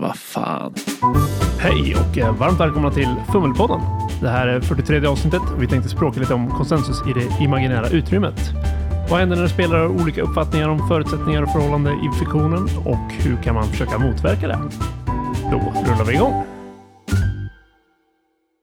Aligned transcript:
Vad 0.00 0.16
fan. 0.16 0.74
Hej 1.58 1.96
och 1.96 2.18
eh, 2.18 2.36
varmt 2.36 2.60
välkomna 2.60 2.90
till 2.90 3.14
Fummelpodden. 3.32 3.80
Det 4.20 4.28
här 4.28 4.46
är 4.46 4.60
43 4.60 5.06
avsnittet 5.06 5.42
och 5.54 5.62
vi 5.62 5.66
tänkte 5.66 5.88
språka 5.88 6.20
lite 6.20 6.34
om 6.34 6.50
konsensus 6.50 7.02
i 7.08 7.12
det 7.12 7.44
imaginära 7.44 7.88
utrymmet. 7.88 8.52
Vad 9.10 9.20
händer 9.20 9.36
när 9.36 9.48
spelare 9.48 9.78
har 9.78 10.02
olika 10.02 10.22
uppfattningar 10.22 10.68
om 10.68 10.88
förutsättningar 10.88 11.42
och 11.42 11.52
förhållande 11.52 11.90
i 11.90 12.18
fiktionen 12.18 12.62
och 12.84 13.12
hur 13.12 13.42
kan 13.42 13.54
man 13.54 13.64
försöka 13.64 13.98
motverka 13.98 14.48
det? 14.48 14.58
Då 15.50 15.58
rullar 15.58 16.04
vi 16.04 16.14
igång. 16.14 16.44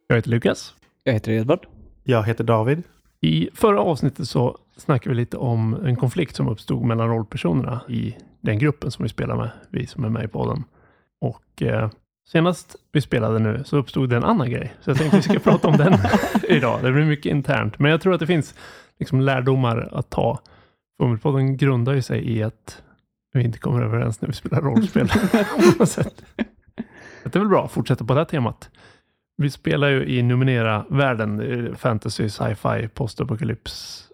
Jag 0.08 0.16
heter 0.16 0.30
Lukas. 0.30 0.74
Jag 1.04 1.14
heter 1.14 1.32
Edvard. 1.32 1.66
Jag 2.04 2.24
heter 2.24 2.44
David. 2.44 2.84
I 3.22 3.50
förra 3.54 3.82
avsnittet 3.82 4.28
så 4.28 4.58
snackade 4.78 5.10
vi 5.10 5.22
lite 5.22 5.38
om 5.38 5.86
en 5.86 5.96
konflikt 5.96 6.36
som 6.36 6.48
uppstod 6.48 6.84
mellan 6.84 7.10
rollpersonerna 7.10 7.82
i 7.90 8.16
den 8.42 8.60
gruppen 8.60 8.92
som 8.92 9.04
vi 9.04 9.10
spelar 9.10 9.36
med, 9.36 9.50
vi 9.70 9.88
som 9.88 10.04
är 10.04 10.10
med 10.10 10.24
i 10.24 10.28
podden. 10.28 10.64
Och 11.22 11.62
eh, 11.62 11.90
senast 12.28 12.76
vi 12.92 13.02
spelade 13.02 13.40
nu 13.40 13.64
så 13.66 13.78
uppstod 13.78 14.10
det 14.10 14.16
en 14.16 14.24
annan 14.24 14.52
grej. 14.52 14.74
Så 14.82 14.90
jag 14.90 14.98
tänkte 14.98 15.18
vi 15.18 15.24
ska 15.24 15.40
prata 15.52 15.68
om 15.68 15.78
den 15.78 15.94
idag. 16.50 16.84
Det 16.84 16.92
blir 16.92 17.06
mycket 17.06 17.32
internt, 17.32 17.80
men 17.80 17.92
jag 17.92 18.02
tror 18.02 18.14
att 18.14 18.20
det 18.20 18.28
finns 18.28 18.56
liksom 19.00 19.22
lärdomar 19.22 19.90
att 19.92 20.10
ta. 20.10 20.40
Fummelpodden 21.02 21.58
grundar 21.58 21.94
ju 21.94 22.02
sig 22.02 22.38
i 22.38 22.44
att 22.44 22.84
vi 23.34 23.44
inte 23.44 23.60
kommer 23.60 23.82
överens 23.82 24.22
när 24.22 24.28
vi 24.30 24.36
spelar 24.36 24.62
rollspel. 24.62 25.08
Det 27.24 27.36
är 27.36 27.40
väl 27.40 27.50
bra 27.50 27.66
att 27.66 27.72
fortsätta 27.72 28.06
på 28.06 28.14
det 28.14 28.20
här 28.20 28.26
temat. 28.26 28.70
Vi 29.38 29.50
spelar 29.50 29.90
ju 29.90 30.06
i 30.06 30.22
Numenera-världen, 30.22 31.42
eh, 31.42 31.76
fantasy, 31.76 32.30
sci-fi, 32.30 32.88
postapokalyps. 32.88 34.08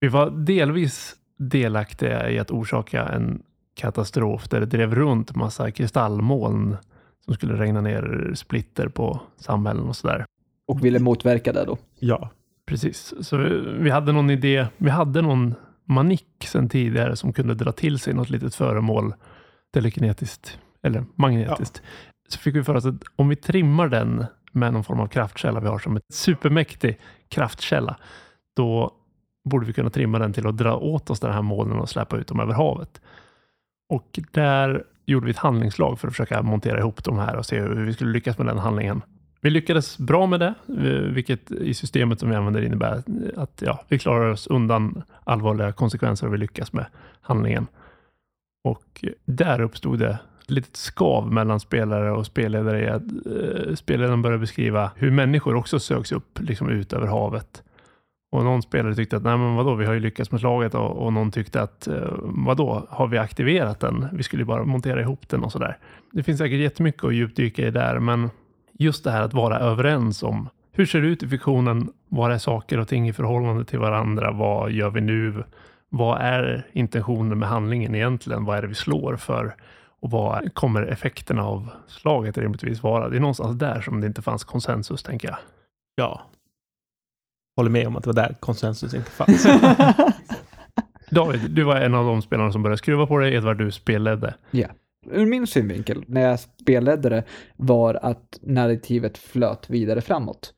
Vi 0.00 0.08
var 0.08 0.30
delvis 0.30 1.16
delaktiga 1.38 2.30
i 2.30 2.38
att 2.38 2.50
orsaka 2.50 3.08
en 3.08 3.42
katastrof 3.76 4.48
där 4.48 4.60
det 4.60 4.66
drev 4.66 4.94
runt 4.94 5.36
massa 5.36 5.70
kristallmoln 5.70 6.76
som 7.24 7.34
skulle 7.34 7.54
regna 7.54 7.80
ner 7.80 8.32
splitter 8.34 8.88
på 8.88 9.20
samhällen 9.36 9.88
och 9.88 9.96
sådär. 9.96 10.24
Och 10.68 10.84
ville 10.84 10.98
motverka 10.98 11.52
det 11.52 11.64
då. 11.64 11.78
Ja. 11.98 12.30
Precis, 12.66 13.14
så 13.20 13.36
vi, 13.36 13.48
vi 13.78 13.90
hade 13.90 14.12
någon 14.12 14.30
idé. 14.30 14.66
Vi 14.76 14.90
hade 14.90 15.22
någon 15.22 15.54
manick 15.84 16.44
sedan 16.44 16.68
tidigare 16.68 17.16
som 17.16 17.32
kunde 17.32 17.54
dra 17.54 17.72
till 17.72 17.98
sig 17.98 18.14
något 18.14 18.30
litet 18.30 18.54
föremål 18.54 19.14
telekinetiskt 19.74 20.58
eller 20.82 21.04
magnetiskt. 21.14 21.82
Så 22.28 22.38
fick 22.38 22.54
vi 22.54 22.64
för 22.64 22.74
oss 22.74 22.86
att 22.86 23.02
om 23.16 23.28
vi 23.28 23.36
trimmar 23.36 23.88
den 23.88 24.24
med 24.52 24.72
någon 24.72 24.84
form 24.84 25.00
av 25.00 25.06
kraftkälla 25.06 25.60
vi 25.60 25.68
har 25.68 25.78
som 25.78 25.96
ett 25.96 26.02
supermäktig 26.12 26.98
kraftkälla, 27.28 27.96
då 28.56 28.92
borde 29.50 29.66
vi 29.66 29.72
kunna 29.72 29.90
trimma 29.90 30.18
den 30.18 30.32
till 30.32 30.46
att 30.46 30.56
dra 30.56 30.76
åt 30.76 31.10
oss 31.10 31.20
den 31.20 31.32
här 31.32 31.42
molnen 31.42 31.78
och 31.78 31.88
släppa 31.88 32.16
ut 32.16 32.26
dem 32.26 32.40
över 32.40 32.54
havet. 32.54 33.00
Och 33.88 34.20
där 34.30 34.84
gjorde 35.06 35.26
vi 35.26 35.30
ett 35.30 35.38
handlingslag 35.38 36.00
för 36.00 36.08
att 36.08 36.14
försöka 36.14 36.42
montera 36.42 36.78
ihop 36.78 37.04
de 37.04 37.18
här 37.18 37.36
och 37.36 37.46
se 37.46 37.60
hur 37.60 37.84
vi 37.84 37.92
skulle 37.92 38.12
lyckas 38.12 38.38
med 38.38 38.46
den 38.46 38.58
handlingen. 38.58 39.02
Vi 39.40 39.50
lyckades 39.50 39.98
bra 39.98 40.26
med 40.26 40.40
det, 40.40 40.54
eh, 40.68 41.12
vilket 41.12 41.50
i 41.50 41.74
systemet 41.74 42.20
som 42.20 42.30
vi 42.30 42.36
använder 42.36 42.62
innebär 42.62 43.02
att 43.36 43.62
ja, 43.66 43.84
vi 43.88 43.98
klarar 43.98 44.30
oss 44.30 44.46
undan 44.46 45.02
allvarliga 45.24 45.72
konsekvenser 45.72 46.26
och 46.26 46.34
vi 46.34 46.38
lyckas 46.38 46.72
med 46.72 46.86
handlingen. 47.20 47.66
Och 48.64 49.04
där 49.24 49.60
uppstod 49.60 49.98
det 49.98 50.18
ett 50.42 50.50
litet 50.50 50.76
skav 50.76 51.32
mellan 51.32 51.60
spelare 51.60 52.12
och 52.12 52.26
spelledare. 52.26 52.94
Eh, 52.94 53.74
spelledaren 53.74 54.22
började 54.22 54.40
beskriva 54.40 54.90
hur 54.96 55.10
människor 55.10 55.54
också 55.54 55.78
söks 55.78 56.12
upp 56.12 56.40
liksom 56.40 56.68
ut 56.68 56.92
över 56.92 57.06
havet. 57.06 57.62
Och 58.32 58.44
någon 58.44 58.62
spelare 58.62 58.94
tyckte 58.94 59.16
att 59.16 59.22
nej 59.22 59.36
men 59.36 59.54
vadå, 59.54 59.74
vi 59.74 59.86
har 59.86 59.94
ju 59.94 60.00
lyckats 60.00 60.30
med 60.30 60.40
slaget 60.40 60.74
och, 60.74 60.90
och 60.90 61.12
någon 61.12 61.30
tyckte 61.30 61.62
att 61.62 61.86
eh, 61.86 62.12
vadå, 62.22 62.86
har 62.90 63.06
vi 63.06 63.18
aktiverat 63.18 63.80
den? 63.80 64.08
Vi 64.12 64.22
skulle 64.22 64.42
ju 64.42 64.46
bara 64.46 64.64
montera 64.64 65.00
ihop 65.00 65.28
den 65.28 65.44
och 65.44 65.52
sådär. 65.52 65.78
Det 66.12 66.22
finns 66.22 66.38
säkert 66.38 66.58
jättemycket 66.58 67.04
att 67.04 67.14
djupdyka 67.14 67.66
i 67.66 67.70
där, 67.70 67.98
men 67.98 68.30
just 68.72 69.04
det 69.04 69.10
här 69.10 69.22
att 69.22 69.34
vara 69.34 69.58
överens 69.58 70.22
om 70.22 70.48
hur 70.72 70.86
ser 70.86 71.00
det 71.00 71.06
ut 71.06 71.22
i 71.22 71.28
fiktionen? 71.28 71.92
Vad 72.08 72.32
är 72.32 72.38
saker 72.38 72.78
och 72.78 72.88
ting 72.88 73.08
i 73.08 73.12
förhållande 73.12 73.64
till 73.64 73.78
varandra? 73.78 74.32
Vad 74.32 74.70
gör 74.70 74.90
vi 74.90 75.00
nu? 75.00 75.44
Vad 75.88 76.20
är 76.20 76.66
intentionen 76.72 77.38
med 77.38 77.48
handlingen 77.48 77.94
egentligen? 77.94 78.44
Vad 78.44 78.58
är 78.58 78.62
det 78.62 78.68
vi 78.68 78.74
slår 78.74 79.16
för? 79.16 79.54
Och 80.00 80.10
vad 80.10 80.54
kommer 80.54 80.82
effekterna 80.82 81.44
av 81.44 81.70
slaget 81.86 82.38
rimligtvis 82.38 82.82
vara? 82.82 83.08
Det 83.08 83.16
är 83.16 83.20
någonstans 83.20 83.58
där 83.58 83.80
som 83.80 84.00
det 84.00 84.06
inte 84.06 84.22
fanns 84.22 84.44
konsensus, 84.44 85.02
tänker 85.02 85.28
jag. 85.28 85.38
Ja. 85.94 86.22
Håller 87.56 87.70
med 87.70 87.86
om 87.86 87.96
att 87.96 88.04
det 88.04 88.08
var 88.08 88.14
där 88.14 88.36
konsensus 88.40 88.94
inte 88.94 89.10
fanns. 89.10 89.46
David, 91.10 91.40
du 91.50 91.62
var 91.62 91.76
en 91.76 91.94
av 91.94 92.06
de 92.06 92.22
spelarna 92.22 92.52
som 92.52 92.62
började 92.62 92.78
skruva 92.78 93.06
på 93.06 93.18
dig. 93.18 93.34
Edvard, 93.34 93.58
du 93.58 93.70
spelledde. 93.70 94.34
Ja. 94.50 94.66
Ur 95.10 95.26
min 95.26 95.46
synvinkel, 95.46 96.04
när 96.06 96.20
jag 96.20 96.40
spelledde 96.40 97.08
det, 97.08 97.24
var 97.56 97.94
att 98.02 98.38
narrativet 98.42 99.18
flöt 99.18 99.70
vidare 99.70 100.00
framåt. 100.00 100.54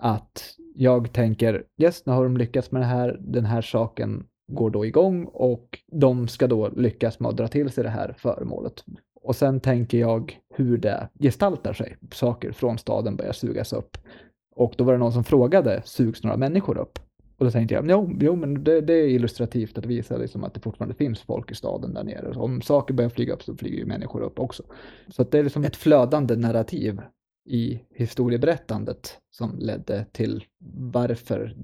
Att 0.00 0.56
jag 0.74 1.12
tänker, 1.12 1.62
yes, 1.82 2.06
nu 2.06 2.12
har 2.12 2.24
de 2.24 2.36
lyckats 2.36 2.70
med 2.70 2.82
det 2.82 2.86
här, 2.86 3.16
den 3.20 3.44
här 3.44 3.62
saken 3.62 4.24
går 4.52 4.70
då 4.70 4.86
igång 4.86 5.24
och 5.24 5.78
de 5.92 6.28
ska 6.28 6.46
då 6.46 6.68
lyckas 6.68 7.20
med 7.20 7.28
att 7.28 7.36
dra 7.36 7.48
till 7.48 7.70
sig 7.70 7.84
det 7.84 7.90
här 7.90 8.14
föremålet. 8.18 8.84
Och 9.22 9.36
sen 9.36 9.60
tänker 9.60 9.98
jag 9.98 10.38
hur 10.54 10.78
det 10.78 11.08
gestaltar 11.20 11.72
sig. 11.72 11.96
Saker 12.12 12.52
från 12.52 12.78
staden 12.78 13.16
börjar 13.16 13.32
sugas 13.32 13.72
upp. 13.72 13.96
Och 14.54 14.74
då 14.78 14.84
var 14.84 14.92
det 14.92 14.98
någon 14.98 15.12
som 15.12 15.24
frågade, 15.24 15.82
sugs 15.84 16.22
några 16.22 16.36
människor 16.36 16.78
upp? 16.78 16.98
Och 17.38 17.44
då 17.44 17.50
tänkte 17.50 17.74
jag, 17.74 17.90
jo, 17.90 18.16
jo 18.20 18.36
men 18.36 18.64
det, 18.64 18.80
det 18.80 18.92
är 18.92 19.08
illustrativt 19.08 19.78
att 19.78 19.86
visa 19.86 20.16
liksom 20.16 20.44
att 20.44 20.54
det 20.54 20.60
fortfarande 20.60 20.94
finns 20.94 21.20
folk 21.20 21.50
i 21.50 21.54
staden 21.54 21.94
där 21.94 22.04
nere. 22.04 22.34
Så 22.34 22.40
om 22.40 22.62
saker 22.62 22.94
börjar 22.94 23.10
flyga 23.10 23.32
upp 23.32 23.42
så 23.42 23.56
flyger 23.56 23.78
ju 23.78 23.86
människor 23.86 24.20
upp 24.20 24.38
också. 24.38 24.62
Så 25.08 25.22
att 25.22 25.30
det 25.30 25.38
är 25.38 25.42
liksom 25.42 25.64
ett 25.64 25.76
flödande 25.76 26.36
narrativ 26.36 27.00
i 27.48 27.80
historieberättandet 27.94 29.18
som 29.30 29.58
ledde 29.58 30.06
till 30.12 30.44
varför 30.92 31.56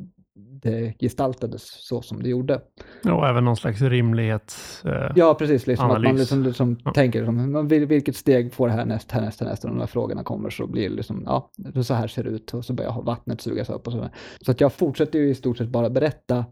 det 0.62 0.94
gestaltades 1.00 1.62
så 1.86 2.02
som 2.02 2.22
det 2.22 2.28
gjorde. 2.28 2.60
Och 3.04 3.28
även 3.28 3.44
någon 3.44 3.56
slags 3.56 3.80
rimlighet. 3.82 4.54
Eh, 4.84 5.12
Ja, 5.16 5.34
precis. 5.34 5.66
Liksom 5.66 5.90
att 5.90 6.02
man 6.02 6.16
liksom, 6.16 6.42
liksom 6.42 6.78
Ja. 6.84 6.92
tänker 6.92 7.18
liksom, 7.20 7.68
vilket 7.68 8.16
steg 8.16 8.52
får 8.54 8.66
det 8.68 8.72
här 8.74 8.84
näst, 8.84 9.10
härnäst, 9.12 9.40
härnäst? 9.40 9.64
Och 9.64 9.70
när 9.76 9.86
frågorna 9.86 10.22
kommer 10.24 10.50
så 10.50 10.66
blir 10.66 10.88
det 10.90 10.96
liksom, 10.96 11.22
ja, 11.26 11.50
så 11.84 11.94
här 11.94 12.08
ser 12.08 12.24
det 12.24 12.30
ut 12.30 12.54
och 12.54 12.64
så 12.64 12.72
börjar 12.72 13.02
vattnet 13.02 13.40
sugas 13.40 13.70
upp 13.70 13.86
och 13.86 13.92
sådär. 13.92 14.10
Så 14.40 14.50
att 14.50 14.60
jag 14.60 14.72
fortsätter 14.72 15.18
ju 15.18 15.28
i 15.30 15.34
stort 15.34 15.58
sett 15.58 15.68
bara 15.68 15.90
berätta 15.90 16.44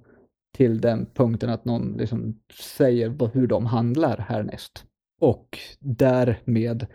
till 0.56 0.80
den 0.80 1.06
punkten 1.14 1.50
att 1.50 1.64
någon 1.64 1.92
liksom 1.92 2.40
säger 2.62 3.30
hur 3.32 3.46
de 3.46 3.66
handlar 3.66 4.18
härnäst. 4.18 4.84
Och 5.20 5.58
därmed 5.80 6.86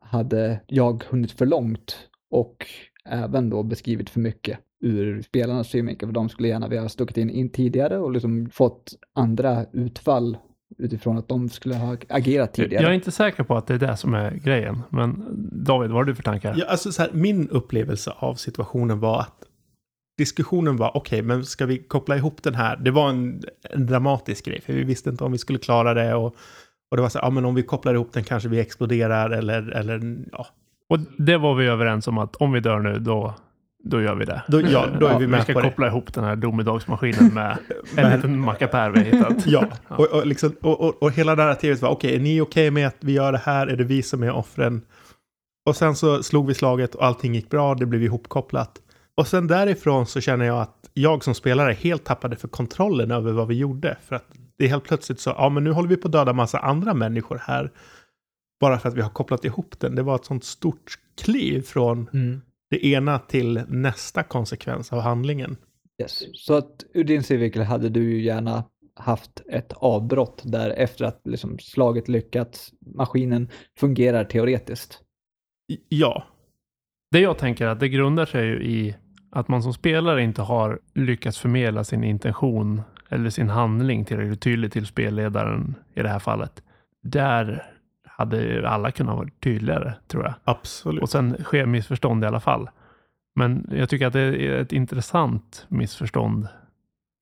hade 0.00 0.60
jag 0.66 1.04
hunnit 1.10 1.32
för 1.32 1.46
långt 1.46 2.08
och 2.30 2.66
även 3.04 3.50
då 3.50 3.62
beskrivit 3.62 4.10
för 4.10 4.20
mycket 4.20 4.58
ur 4.80 5.22
spelarnas 5.22 5.68
synvinkel, 5.68 6.08
för 6.08 6.14
de 6.14 6.28
skulle 6.28 6.48
gärna 6.48 6.68
vilja 6.68 6.82
ha 6.82 6.88
stuckit 6.88 7.16
in, 7.16 7.30
in 7.30 7.50
tidigare 7.50 7.98
och 7.98 8.12
liksom 8.12 8.50
fått 8.50 8.94
andra 9.14 9.64
utfall 9.72 10.36
utifrån 10.78 11.18
att 11.18 11.28
de 11.28 11.48
skulle 11.48 11.74
ha 11.74 11.96
agerat 12.08 12.54
tidigare. 12.54 12.82
jag 12.82 12.90
är 12.90 12.94
inte 12.94 13.10
säker 13.10 13.42
på 13.42 13.56
att 13.56 13.66
det 13.66 13.74
är 13.74 13.78
det 13.78 13.96
som 13.96 14.14
är 14.14 14.30
grejen. 14.30 14.82
Men 14.90 15.24
David, 15.64 15.90
vad 15.90 15.98
har 15.98 16.04
du 16.04 16.14
för 16.14 16.22
tankar? 16.22 16.54
ja, 16.58 16.66
alltså 16.66 16.92
så 16.92 17.02
här, 17.02 17.10
min 17.12 17.48
upplevelse 17.48 18.12
av 18.16 18.34
situationen 18.34 19.00
var 19.00 19.20
att 19.20 19.44
diskussionen 20.18 20.76
var 20.76 20.96
okej, 20.96 21.22
men 21.22 21.44
ska 21.44 21.66
vi 21.66 21.78
koppla 21.78 22.16
ihop 22.16 22.42
den 22.42 22.54
här? 22.54 22.76
Det 22.76 22.90
var 22.90 23.08
en, 23.08 23.42
en 23.70 23.86
dramatisk 23.86 24.44
grej, 24.44 24.60
för 24.60 24.72
vi 24.72 24.84
visste 24.84 25.10
inte 25.10 25.24
om 25.24 25.32
vi 25.32 25.38
skulle 25.38 25.58
klara 25.58 25.94
det 25.94 26.14
och, 26.14 26.36
och 26.90 26.96
det 26.96 27.02
var 27.02 27.08
så 27.08 27.18
här, 27.18 27.26
ja 27.26 27.30
men 27.30 27.44
om 27.44 27.54
vi 27.54 27.62
kopplar 27.62 27.94
ihop 27.94 28.12
den 28.12 28.24
kanske 28.24 28.48
vi 28.48 28.60
exploderar 28.60 29.30
eller, 29.30 29.70
eller 29.70 30.24
ja, 30.32 30.46
Och 30.88 30.98
det 31.18 31.36
var 31.36 31.54
vi 31.54 31.66
överens 31.66 32.08
om 32.08 32.18
att 32.18 32.36
om 32.36 32.52
vi 32.52 32.60
dör 32.60 32.78
nu, 32.78 32.98
då, 32.98 33.34
då 33.84 34.02
gör 34.02 34.14
vi 34.14 34.24
det. 34.24 34.42
då, 34.48 34.60
ja, 34.60 34.86
då 35.00 35.06
är 35.06 35.18
vi 35.18 35.26
med 35.26 35.38
vi 35.38 35.44
ska 35.44 35.52
på 35.52 35.60
det. 35.60 35.68
koppla 35.68 35.86
ihop 35.86 36.14
den 36.14 36.24
här 36.24 36.36
domedagsmaskinen 36.36 37.34
med 37.34 37.58
en 37.96 38.16
liten 38.16 38.40
mackapär 38.40 38.90
vi 38.90 38.98
har 38.98 39.06
hittat. 39.06 39.46
Ja, 39.46 39.66
och, 39.88 40.06
och, 40.06 40.26
liksom, 40.26 40.52
och, 40.60 40.80
och, 40.80 41.02
och 41.02 41.12
hela 41.12 41.34
narrativet 41.34 41.82
var 41.82 41.88
okej, 41.88 42.14
är 42.14 42.20
ni 42.20 42.40
okej 42.40 42.70
med 42.70 42.86
att 42.86 42.96
vi 43.00 43.12
gör 43.12 43.32
det 43.32 43.38
här? 43.44 43.66
Är 43.66 43.76
det 43.76 43.84
vi 43.84 44.02
som 44.02 44.22
är 44.22 44.30
offren? 44.30 44.82
Och 45.66 45.76
sen 45.76 45.96
så 45.96 46.22
slog 46.22 46.46
vi 46.46 46.54
slaget 46.54 46.94
och 46.94 47.04
allting 47.04 47.34
gick 47.34 47.50
bra, 47.50 47.74
det 47.74 47.86
blev 47.86 48.02
ihopkopplat. 48.02 48.78
Och 49.16 49.26
sen 49.26 49.46
därifrån 49.46 50.06
så 50.06 50.20
känner 50.20 50.44
jag 50.44 50.60
att 50.62 50.74
jag 50.94 51.24
som 51.24 51.34
spelare 51.34 51.72
helt 51.72 52.04
tappade 52.04 52.36
för 52.36 52.48
kontrollen 52.48 53.10
över 53.10 53.32
vad 53.32 53.48
vi 53.48 53.54
gjorde. 53.54 53.96
För 54.08 54.16
att 54.16 54.24
det 54.58 54.64
är 54.64 54.68
helt 54.68 54.84
plötsligt 54.84 55.20
så, 55.20 55.30
ja 55.30 55.48
men 55.48 55.64
nu 55.64 55.70
håller 55.72 55.88
vi 55.88 55.96
på 55.96 56.08
att 56.08 56.12
döda 56.12 56.32
massa 56.32 56.58
andra 56.58 56.94
människor 56.94 57.40
här. 57.42 57.70
Bara 58.60 58.78
för 58.78 58.88
att 58.88 58.94
vi 58.94 59.00
har 59.02 59.10
kopplat 59.10 59.44
ihop 59.44 59.74
den. 59.80 59.94
Det 59.94 60.02
var 60.02 60.14
ett 60.14 60.24
sånt 60.24 60.44
stort 60.44 60.98
kliv 61.22 61.62
från 61.62 62.08
Mm. 62.12 62.40
Det 62.70 62.86
ena 62.86 63.18
till 63.18 63.62
nästa 63.68 64.22
konsekvens 64.22 64.92
av 64.92 65.00
handlingen. 65.00 65.56
Yes. 66.02 66.22
Så 66.34 66.54
att 66.54 66.84
ur 66.94 67.04
din 67.04 67.22
synvinkel 67.22 67.62
hade 67.62 67.88
du 67.88 68.02
ju 68.12 68.22
gärna 68.22 68.64
haft 68.94 69.42
ett 69.48 69.72
avbrott 69.72 70.42
där 70.44 70.70
efter 70.70 71.04
att 71.04 71.20
liksom 71.24 71.58
slaget 71.58 72.08
lyckats, 72.08 72.72
maskinen 72.80 73.48
fungerar 73.78 74.24
teoretiskt. 74.24 75.00
Ja, 75.88 76.24
Det 77.10 77.20
jag 77.20 77.38
tänker 77.38 77.66
att 77.66 77.80
det 77.80 77.88
grundar 77.88 78.26
sig 78.26 78.46
ju 78.46 78.62
i 78.62 78.96
att 79.30 79.48
man 79.48 79.62
som 79.62 79.72
spelare 79.72 80.22
inte 80.22 80.42
har 80.42 80.80
lyckats 80.94 81.38
förmedla 81.38 81.84
sin 81.84 82.04
intention 82.04 82.82
eller 83.08 83.30
sin 83.30 83.48
handling 83.48 84.04
tillräckligt 84.04 84.40
tydligt 84.40 84.72
till 84.72 84.86
spelledaren 84.86 85.74
i 85.94 86.02
det 86.02 86.08
här 86.08 86.18
fallet. 86.18 86.62
Där 87.02 87.72
hade 88.18 88.42
ju 88.42 88.66
alla 88.66 88.90
kunnat 88.90 89.16
vara 89.16 89.28
tydligare, 89.40 89.94
tror 90.06 90.24
jag. 90.24 90.34
Absolut. 90.44 91.02
Och 91.02 91.08
sen 91.08 91.36
sker 91.44 91.66
missförstånd 91.66 92.24
i 92.24 92.26
alla 92.26 92.40
fall. 92.40 92.70
Men 93.34 93.66
jag 93.72 93.88
tycker 93.88 94.06
att 94.06 94.12
det 94.12 94.20
är 94.20 94.60
ett 94.60 94.72
intressant 94.72 95.66
missförstånd 95.68 96.48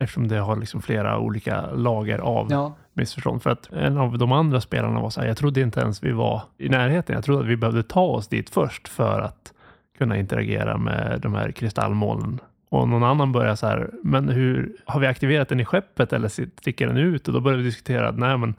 eftersom 0.01 0.29
det 0.29 0.39
har 0.39 0.57
liksom 0.57 0.83
flera 0.83 1.19
olika 1.19 1.71
lager 1.71 2.19
av 2.19 2.47
Ja, 2.51 2.75
missförstånd. 2.93 3.43
För 3.43 3.51
att 3.51 3.73
en 3.73 3.99
av 3.99 4.19
de 4.19 4.33
andra 4.33 4.61
spelarna 4.61 5.01
var 5.01 5.11
så 5.11 5.21
här, 5.21 5.29
jag 5.29 5.37
trodde 5.37 5.61
inte 5.61 5.81
ens 5.81 6.03
vi 6.03 6.13
var 6.13 6.43
i 6.59 6.69
närheten. 6.69 7.15
Jag 7.15 7.25
trodde 7.25 7.41
att 7.41 7.47
vi 7.47 7.57
behövde 7.57 7.83
ta 7.83 8.05
oss 8.05 8.29
dit 8.29 8.51
först 8.51 8.89
för 8.89 9.21
att 9.21 9.53
kunna 9.99 10.17
interagera 10.17 10.79
med 10.79 11.21
de 11.23 11.35
här 11.35 11.51
kristallmolnen. 11.51 12.41
Och 12.69 12.89
någon 12.89 13.05
annan 13.05 13.33
börjar 13.33 13.55
så 13.55 13.67
här, 13.67 13.91
men 14.03 14.29
hur 14.29 14.77
har 14.85 15.01
vi 15.01 15.07
aktiverat 15.07 15.49
den 15.49 15.61
i 15.61 15.65
skeppet 15.65 16.13
eller 16.13 16.29
sticker 16.29 16.87
den 16.87 16.97
ut? 16.97 17.29
Och 17.29 17.35
då 17.35 17.41
börjar 17.41 17.59
vi 17.59 17.65
diskutera, 17.65 18.11
nej 18.11 18.39
men 18.39 18.55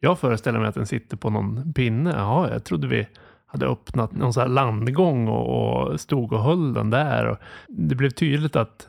jag 0.00 0.18
föreställer 0.18 0.58
mig 0.58 0.68
att 0.68 0.74
den 0.74 0.86
sitter 0.86 1.16
på 1.16 1.30
någon 1.30 1.72
pinne. 1.72 2.10
Jaha, 2.10 2.50
jag 2.50 2.64
trodde 2.64 2.86
vi 2.86 3.06
hade 3.46 3.66
öppnat 3.66 4.12
någon 4.12 4.32
så 4.32 4.40
här 4.40 4.48
landgång 4.48 5.28
och, 5.28 5.88
och 5.90 6.00
stod 6.00 6.32
och 6.32 6.42
höll 6.42 6.74
den 6.74 6.90
där. 6.90 7.26
Och 7.26 7.38
det 7.68 7.94
blev 7.94 8.10
tydligt 8.10 8.56
att 8.56 8.88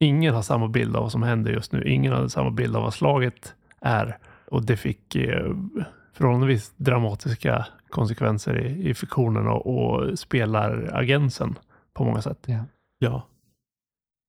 ingen 0.00 0.34
har 0.34 0.42
samma 0.42 0.68
bild 0.68 0.96
av 0.96 1.02
vad 1.02 1.12
som 1.12 1.22
händer 1.22 1.52
just 1.52 1.72
nu. 1.72 1.88
Ingen 1.88 2.12
har 2.12 2.28
samma 2.28 2.50
bild 2.50 2.76
av 2.76 2.82
vad 2.82 2.94
slaget 2.94 3.54
är. 3.80 4.18
Och 4.46 4.62
det 4.62 4.76
fick 4.76 5.14
eh, 5.14 5.54
förhållandevis 6.12 6.72
dramatiska 6.76 7.66
konsekvenser 7.90 8.66
i, 8.66 8.88
i 8.88 8.94
fiktionen 8.94 9.48
och, 9.48 9.66
och 9.66 10.18
spelaragensen 10.18 11.58
på 11.94 12.04
många 12.04 12.22
sätt. 12.22 12.38
ja. 12.46 12.64
Ja. 12.98 13.22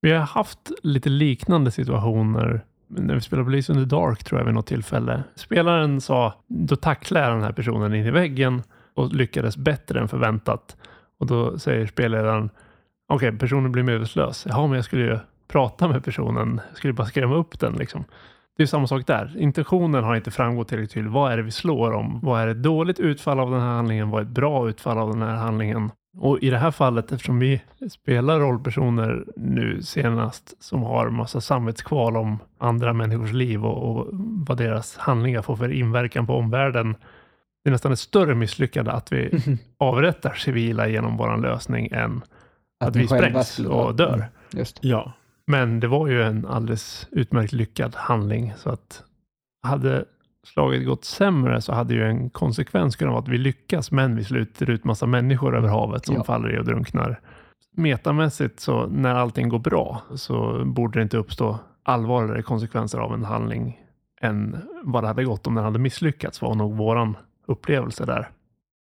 Vi 0.01 0.11
har 0.11 0.19
haft 0.19 0.71
lite 0.83 1.09
liknande 1.09 1.71
situationer 1.71 2.65
när 2.89 3.15
vi 3.15 3.21
spelade 3.21 3.45
Police 3.45 3.73
in 3.73 3.79
the 3.79 3.95
Dark 3.95 4.23
tror 4.23 4.39
jag 4.39 4.45
vid 4.45 4.53
något 4.53 4.67
tillfälle. 4.67 5.23
Spelaren 5.35 6.01
sa, 6.01 6.33
då 6.47 6.75
tacklade 6.75 7.25
jag 7.25 7.35
den 7.35 7.43
här 7.43 7.51
personen 7.51 7.93
in 7.93 8.05
i 8.05 8.11
väggen 8.11 8.63
och 8.95 9.13
lyckades 9.13 9.57
bättre 9.57 9.99
än 9.99 10.07
förväntat. 10.07 10.77
Och 11.19 11.27
då 11.27 11.59
säger 11.59 11.87
spelledaren, 11.87 12.49
okej, 13.07 13.37
personen 13.37 13.71
blir 13.71 13.83
medvetslös. 13.83 14.45
Jaha, 14.49 14.67
men 14.67 14.75
jag 14.75 14.85
skulle 14.85 15.03
ju 15.03 15.19
prata 15.47 15.87
med 15.87 16.03
personen. 16.03 16.61
Jag 16.69 16.77
skulle 16.77 16.93
bara 16.93 17.07
skrämma 17.07 17.35
upp 17.35 17.59
den 17.59 17.73
liksom. 17.73 18.03
Det 18.57 18.63
är 18.63 18.67
samma 18.67 18.87
sak 18.87 19.07
där. 19.07 19.35
Intentionen 19.37 20.03
har 20.03 20.15
inte 20.15 20.31
framgått 20.31 20.67
tillräckligt 20.67 20.93
tydligt. 20.93 21.13
Vad 21.13 21.31
är 21.31 21.37
det 21.37 21.43
vi 21.43 21.51
slår 21.51 21.91
om? 21.91 22.19
Vad 22.23 22.41
är 22.41 22.47
ett 22.47 22.63
dåligt 22.63 22.99
utfall 22.99 23.39
av 23.39 23.51
den 23.51 23.61
här 23.61 23.67
handlingen? 23.67 24.09
Vad 24.09 24.21
är 24.21 24.25
ett 24.25 24.31
bra 24.31 24.69
utfall 24.69 24.97
av 24.97 25.09
den 25.09 25.21
här 25.21 25.35
handlingen? 25.35 25.91
Och 26.21 26.39
i 26.43 26.49
det 26.49 26.57
här 26.57 26.71
fallet, 26.71 27.11
eftersom 27.11 27.39
vi 27.39 27.61
spelar 27.91 28.39
rollpersoner 28.39 29.25
nu 29.35 29.81
senast 29.81 30.63
som 30.63 30.83
har 30.83 31.09
massa 31.09 31.41
samvetskval 31.41 32.17
om 32.17 32.39
andra 32.57 32.93
människors 32.93 33.31
liv 33.31 33.65
och, 33.65 33.89
och 33.89 34.07
vad 34.47 34.57
deras 34.57 34.97
handlingar 34.97 35.41
får 35.41 35.55
för 35.55 35.71
inverkan 35.71 36.27
på 36.27 36.33
omvärlden. 36.33 36.95
Det 37.63 37.69
är 37.69 37.71
nästan 37.71 37.91
ett 37.91 37.99
större 37.99 38.35
misslyckande 38.35 38.91
att 38.91 39.11
vi 39.11 39.41
avrättar 39.77 40.33
civila 40.33 40.87
genom 40.87 41.17
våran 41.17 41.41
lösning 41.41 41.89
än 41.91 42.21
att, 42.79 42.95
ni 42.95 43.01
vi 43.01 43.07
sprängs 43.07 43.59
och 43.59 43.95
dör. 43.95 44.29
Mm. 44.53 44.65
Ja. 44.81 45.13
Men 45.47 45.79
det 45.79 45.87
var 45.87 46.07
ju 46.07 46.23
en 46.23 46.45
alldeles 46.45 47.07
utmärkt 47.11 47.53
lyckad 47.53 47.95
handling. 47.95 48.53
Så 48.57 48.69
att 48.69 49.03
hade 49.63 50.05
slaget 50.47 50.85
gått 50.85 51.05
sämre 51.05 51.61
så 51.61 51.73
hade 51.73 51.93
ju 51.93 52.03
en 52.03 52.29
konsekvens 52.29 52.95
kunnat 52.95 53.11
vara 53.11 53.21
att 53.21 53.27
vi 53.27 53.37
lyckas 53.37 53.91
men 53.91 54.15
vi 54.15 54.23
sluter 54.23 54.69
ut 54.69 54.83
massa 54.83 55.05
människor 55.05 55.57
över 55.57 55.67
havet 55.67 56.05
som 56.05 56.15
Ja. 56.15 56.23
faller 56.23 56.55
i 56.55 56.59
och 56.59 56.65
drunknar. 56.65 57.19
Metamässigt 57.75 58.59
så 58.59 58.87
när 58.87 59.15
allting 59.15 59.49
går 59.49 59.59
bra 59.59 60.01
så 60.15 60.65
borde 60.65 60.99
det 60.99 61.03
inte 61.03 61.17
uppstå 61.17 61.59
allvarligare 61.83 62.41
konsekvenser 62.41 62.97
av 62.99 63.13
en 63.13 63.23
handling 63.23 63.79
än 64.21 64.57
vad 64.83 65.03
det 65.03 65.07
hade 65.07 65.23
gått 65.23 65.47
om 65.47 65.55
den 65.55 65.63
hade 65.63 65.79
misslyckats 65.79 66.41
var 66.41 66.55
nog 66.55 66.77
våran 66.77 67.17
upplevelse 67.47 68.05
där. 68.05 68.29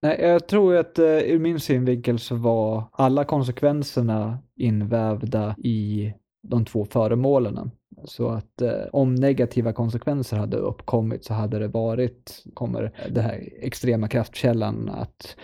Nej, 0.02 0.20
jag 0.20 0.48
tror 0.48 0.76
att 0.76 0.98
eh, 0.98 1.04
ur 1.06 1.38
min 1.38 1.60
synvinkel 1.60 2.18
så 2.18 2.34
var 2.36 2.84
alla 2.92 3.24
konsekvenserna 3.24 4.38
invävda 4.56 5.54
i 5.58 6.12
de 6.42 6.64
två 6.64 6.84
föremålen. 6.84 7.70
Så 8.04 8.28
att 8.28 8.62
eh, 8.62 8.82
om 8.92 9.14
negativa 9.14 9.72
konsekvenser 9.72 10.36
hade 10.36 10.56
uppkommit 10.56 11.24
så 11.24 11.34
hade 11.34 11.58
det 11.58 11.68
varit, 11.68 12.44
kommer 12.54 12.92
den 13.08 13.24
här 13.24 13.48
extrema 13.60 14.08
kraftkällan 14.08 14.88
att 14.88 15.36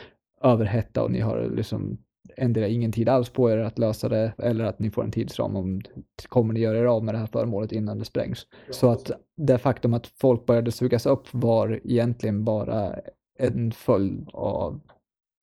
överhetta 0.43 1.02
och 1.02 1.11
ni 1.11 1.20
har 1.20 1.50
liksom 1.56 1.99
ändra 2.37 2.69
ingen 2.69 2.93
tid 2.93 3.08
alls 3.08 3.29
på 3.29 3.50
er 3.50 3.58
att 3.58 3.79
lösa 3.79 4.08
det 4.08 4.32
eller 4.38 4.64
att 4.64 4.79
ni 4.79 4.91
får 4.91 5.05
en 5.05 5.11
tidsram 5.11 5.56
om 5.56 5.81
kommer 6.29 6.55
ni 6.55 6.61
göra 6.61 6.79
er 6.79 6.85
av 6.85 7.05
med 7.05 7.14
det 7.14 7.19
här 7.19 7.26
föremålet 7.26 7.73
innan 7.73 7.99
det 7.99 8.05
sprängs. 8.05 8.47
Så 8.70 8.90
att 8.90 9.11
det 9.37 9.58
faktum 9.58 9.94
att 9.94 10.06
folk 10.06 10.47
började 10.47 10.73
sugas 10.73 11.06
upp 11.06 11.26
var 11.32 11.81
egentligen 11.85 12.44
bara 12.44 12.94
en 13.38 13.73
följd 13.73 14.29
av 14.32 14.81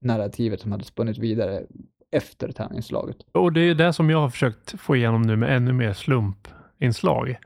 narrativet 0.01 0.61
som 0.61 0.71
hade 0.71 0.83
spunnit 0.83 1.17
vidare 1.17 1.65
efter 2.11 2.51
tärningslaget. 2.51 3.17
Och 3.31 3.53
det 3.53 3.61
är 3.61 3.75
det 3.75 3.93
som 3.93 4.09
jag 4.09 4.21
har 4.21 4.29
försökt 4.29 4.79
få 4.79 4.95
igenom 4.95 5.21
nu 5.21 5.35
med 5.35 5.55
ännu 5.55 5.73
mer 5.73 5.93
slumpinslag. 5.93 7.37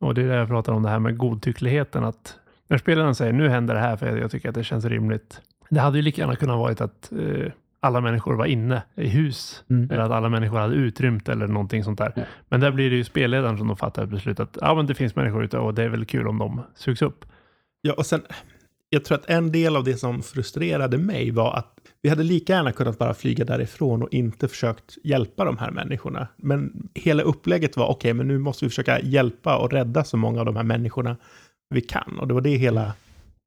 Och 0.00 0.14
det 0.14 0.22
är 0.22 0.26
det 0.26 0.34
jag 0.34 0.48
pratar 0.48 0.72
om 0.72 0.82
det 0.82 0.88
här 0.88 0.98
med 0.98 1.18
godtyckligheten. 1.18 2.04
Att 2.04 2.38
när 2.68 2.78
spelaren 2.78 3.14
säger 3.14 3.32
nu 3.32 3.48
händer 3.48 3.74
det 3.74 3.80
här 3.80 3.96
för 3.96 4.16
jag 4.16 4.30
tycker 4.30 4.48
att 4.48 4.54
det 4.54 4.64
känns 4.64 4.84
rimligt. 4.84 5.40
Det 5.68 5.80
hade 5.80 5.98
ju 5.98 6.02
lika 6.02 6.22
gärna 6.22 6.36
kunnat 6.36 6.58
varit 6.58 6.80
att 6.80 7.12
eh, 7.12 7.52
alla 7.80 8.00
människor 8.00 8.34
var 8.34 8.46
inne 8.46 8.82
i 8.94 9.08
hus. 9.08 9.64
Mm. 9.70 9.90
Eller 9.90 10.02
att 10.02 10.10
alla 10.10 10.28
människor 10.28 10.58
hade 10.58 10.74
utrymt 10.74 11.28
eller 11.28 11.46
någonting 11.46 11.84
sånt 11.84 11.98
där. 11.98 12.12
Ja. 12.16 12.22
Men 12.48 12.60
där 12.60 12.70
blir 12.70 12.90
det 12.90 12.96
ju 12.96 13.04
spelledaren 13.04 13.58
som 13.58 13.68
då 13.68 13.76
fattar 13.76 14.04
ett 14.04 14.10
beslut 14.10 14.40
att 14.40 14.58
ja, 14.60 14.74
men 14.74 14.86
det 14.86 14.94
finns 14.94 15.16
människor 15.16 15.44
ute 15.44 15.58
och 15.58 15.74
det 15.74 15.82
är 15.82 15.88
väl 15.88 16.04
kul 16.04 16.28
om 16.28 16.38
de 16.38 16.62
sugs 16.74 17.02
upp. 17.02 17.24
Ja, 17.80 17.92
och 17.92 18.06
sen, 18.06 18.22
jag 18.90 19.04
tror 19.04 19.18
att 19.18 19.30
en 19.30 19.52
del 19.52 19.76
av 19.76 19.84
det 19.84 19.96
som 19.96 20.22
frustrerade 20.22 20.98
mig 20.98 21.30
var 21.30 21.54
att 21.54 21.79
vi 22.02 22.08
hade 22.08 22.22
lika 22.22 22.52
gärna 22.52 22.72
kunnat 22.72 22.98
bara 22.98 23.14
flyga 23.14 23.44
därifrån 23.44 24.02
och 24.02 24.12
inte 24.12 24.48
försökt 24.48 24.98
hjälpa 25.04 25.44
de 25.44 25.58
här 25.58 25.70
människorna. 25.70 26.28
Men 26.36 26.88
hela 26.94 27.22
upplägget 27.22 27.76
var, 27.76 27.86
okej, 27.86 28.14
men 28.14 28.28
nu 28.28 28.38
måste 28.38 28.64
vi 28.64 28.68
försöka 28.68 29.00
hjälpa 29.00 29.58
och 29.58 29.72
rädda 29.72 30.04
så 30.04 30.16
många 30.16 30.40
av 30.40 30.46
de 30.46 30.56
här 30.56 30.62
människorna 30.62 31.16
vi 31.74 31.80
kan. 31.80 32.18
Och 32.18 32.28
det 32.28 32.34
var 32.34 32.40
det 32.40 32.56
hela 32.56 32.92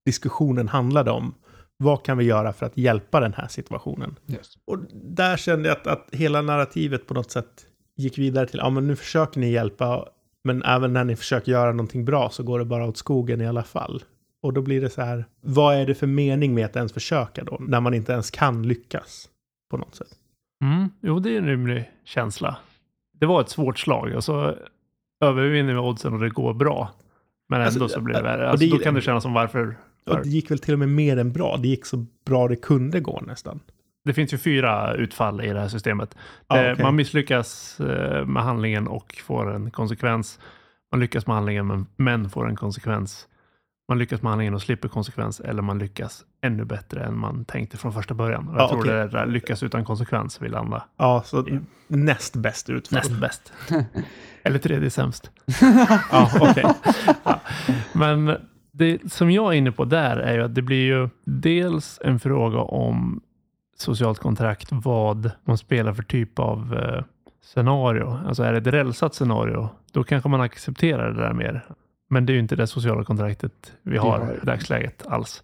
diskussionen 0.06 0.68
handlade 0.68 1.12
om. 1.12 1.34
Vad 1.78 2.06
kan 2.06 2.18
vi 2.18 2.26
göra 2.26 2.54
för 2.54 2.66
att 2.66 2.78
hjälpa 2.78 3.20
den 3.20 3.34
här 3.34 3.48
situationen? 3.48 4.16
Just. 4.26 4.58
Och 4.66 4.80
där 4.94 5.38
kände 5.38 5.70
jag 5.70 5.78
att, 5.78 5.88
att 5.88 6.08
hela 6.12 6.42
narrativet 6.42 7.08
på 7.08 7.14
något 7.14 7.32
sätt 7.32 7.66
gick 7.98 8.18
vidare 8.18 8.48
till, 8.48 8.60
ja 8.60 8.70
men 8.70 8.88
nu 8.88 8.96
försöker 8.96 9.40
ni 9.40 9.52
hjälpa, 9.52 10.08
men 10.44 10.64
även 10.64 10.94
när 10.94 11.04
ni 11.04 11.16
försöker 11.16 11.52
göra 11.52 11.72
någonting 11.72 12.06
bra 12.06 12.30
så 12.30 12.44
går 12.44 12.60
det 12.60 12.66
bara 12.66 12.88
åt 12.88 12.98
skogen 12.98 13.42
i 13.42 13.48
alla 13.48 13.64
fall. 13.64 14.04
Och 14.44 14.54
då 14.54 14.62
blir 14.62 14.82
det 14.82 14.90
så 14.90 15.02
här, 15.02 15.26
vad 15.42 15.76
är 15.76 15.86
det 15.86 15.96
för 15.96 16.08
mening 16.08 16.54
med 16.54 16.66
att 16.66 16.76
ens 16.76 16.94
försöka 16.94 17.44
då, 17.44 17.58
när 17.60 17.80
man 17.82 17.94
inte 17.94 18.12
ens 18.14 18.32
kan 18.32 18.68
lyckas 18.68 19.30
på 19.72 19.78
något 19.78 19.96
sätt? 19.96 20.08
Mm, 20.64 20.90
jo, 21.02 21.20
det 21.20 21.30
är 21.34 21.38
en 21.38 21.48
rimlig 21.48 21.92
känsla. 22.06 22.58
Det 23.20 23.26
var 23.26 23.42
ett 23.42 23.50
svårt 23.50 23.80
slag 23.80 24.16
och 24.16 24.24
så 24.24 24.56
övervinner 25.24 25.74
vi 25.74 25.80
oddsen 25.80 26.14
och 26.14 26.20
det 26.20 26.30
går 26.30 26.54
bra. 26.54 26.92
Men 27.50 27.62
ändå 27.62 27.84
Alltså, 27.84 27.90
så 27.90 28.02
blir 28.02 28.16
det 28.16 28.22
värre. 28.22 28.42
det- 28.42 28.50
Alltså, 28.50 28.68
då 28.68 28.78
kan 28.78 28.94
det 28.94 29.02
kännas 29.02 29.24
som 29.24 29.34
varför. 29.34 29.76
Och 30.06 30.22
det 30.24 30.30
gick 30.30 30.52
väl 30.52 30.60
till 30.60 30.74
och 30.74 30.80
med 30.80 30.90
mer 30.90 31.18
än 31.18 31.32
bra, 31.32 31.58
det 31.58 31.68
gick 31.68 31.86
så 31.86 32.06
bra 32.26 32.48
det 32.48 32.56
kunde 32.56 33.00
gå 33.00 33.22
nästan. 33.28 33.60
Det 34.06 34.14
finns 34.14 34.34
ju 34.34 34.38
fyra 34.38 34.94
utfall 34.94 35.42
i 35.42 35.48
det 35.54 35.60
här 35.60 35.68
systemet. 35.68 36.16
Ja, 36.48 36.58
Eh, 36.64 36.72
okej. 36.74 36.84
Man 36.86 36.96
misslyckas 36.96 37.80
eh, 37.80 38.26
med 38.26 38.44
handlingen 38.44 38.88
och 38.88 39.16
får 39.24 39.54
en 39.56 39.72
konsekvens. 39.72 40.40
Man 40.92 41.00
lyckas 41.00 41.28
med 41.28 41.36
handlingen 41.36 41.86
men 41.96 42.30
får 42.30 42.48
en 42.50 42.56
konsekvens. 42.56 43.28
Man 43.88 43.98
lyckas 44.00 44.22
med 44.22 44.30
handlingen 44.32 44.54
och 44.54 44.62
slipper 44.62 44.88
konsekvens 44.90 45.40
eller 45.40 45.62
man 45.62 45.80
lyckas 45.80 46.26
ännu 46.42 46.66
bättre 46.66 47.04
än 47.04 47.18
man 47.18 47.46
tänkte 47.46 47.78
från 47.78 47.94
första 47.94 48.14
början. 48.14 48.48
Och 48.48 48.54
jag 48.56 48.62
Ja, 48.62 48.68
tror 48.70 48.80
okej. 48.80 48.94
det 48.94 49.08
där 49.08 49.26
lyckas 49.26 49.64
utan 49.64 49.86
konsekvens 49.86 50.42
vi 50.42 50.50
landar 50.50 50.84
Ja, 50.98 51.24
så 51.26 51.46
näst 51.88 52.36
bäst 52.36 52.70
utfall. 52.70 52.98
näst 53.00 53.12
bäst. 53.22 53.54
eller 54.44 54.60
tredje 54.60 54.90
sämst. 54.90 55.32
Ja, 56.12 56.30
okej. 56.42 56.64
Ja. 57.24 57.40
Men 57.94 58.38
det 58.72 59.12
som 59.12 59.32
jag 59.32 59.54
är 59.54 59.58
inne 59.58 59.72
på 59.72 59.86
där 59.86 60.18
är 60.18 60.34
ju 60.34 60.44
att 60.44 60.56
det 60.56 60.62
blir 60.62 60.86
ju 60.86 61.10
dels 61.26 62.00
en 62.04 62.20
fråga 62.20 62.60
om 62.60 63.22
socialt 63.78 64.20
kontrakt, 64.20 64.68
vad 64.72 65.32
man 65.46 65.58
spelar 65.58 65.94
för 65.94 66.04
typ 66.04 66.40
av 66.40 66.74
eh, 66.80 67.04
scenario. 67.44 68.20
Alltså 68.28 68.44
är 68.44 68.52
det 68.52 68.58
ett 68.58 68.68
rälsat 68.68 69.16
scenario, 69.16 69.70
då 69.92 70.04
kanske 70.04 70.30
man 70.30 70.42
accepterar 70.42 71.12
det 71.14 71.22
där 71.22 71.34
mer. 71.34 71.66
Men 72.14 72.26
det 72.26 72.32
är 72.32 72.34
ju 72.34 72.40
inte 72.40 72.56
det 72.56 72.68
sociala 72.68 73.04
kontraktet 73.04 73.74
vi 73.82 73.98
har 73.98 74.38
i 74.44 74.46
dagsläget 74.46 75.08
alls. 75.08 75.44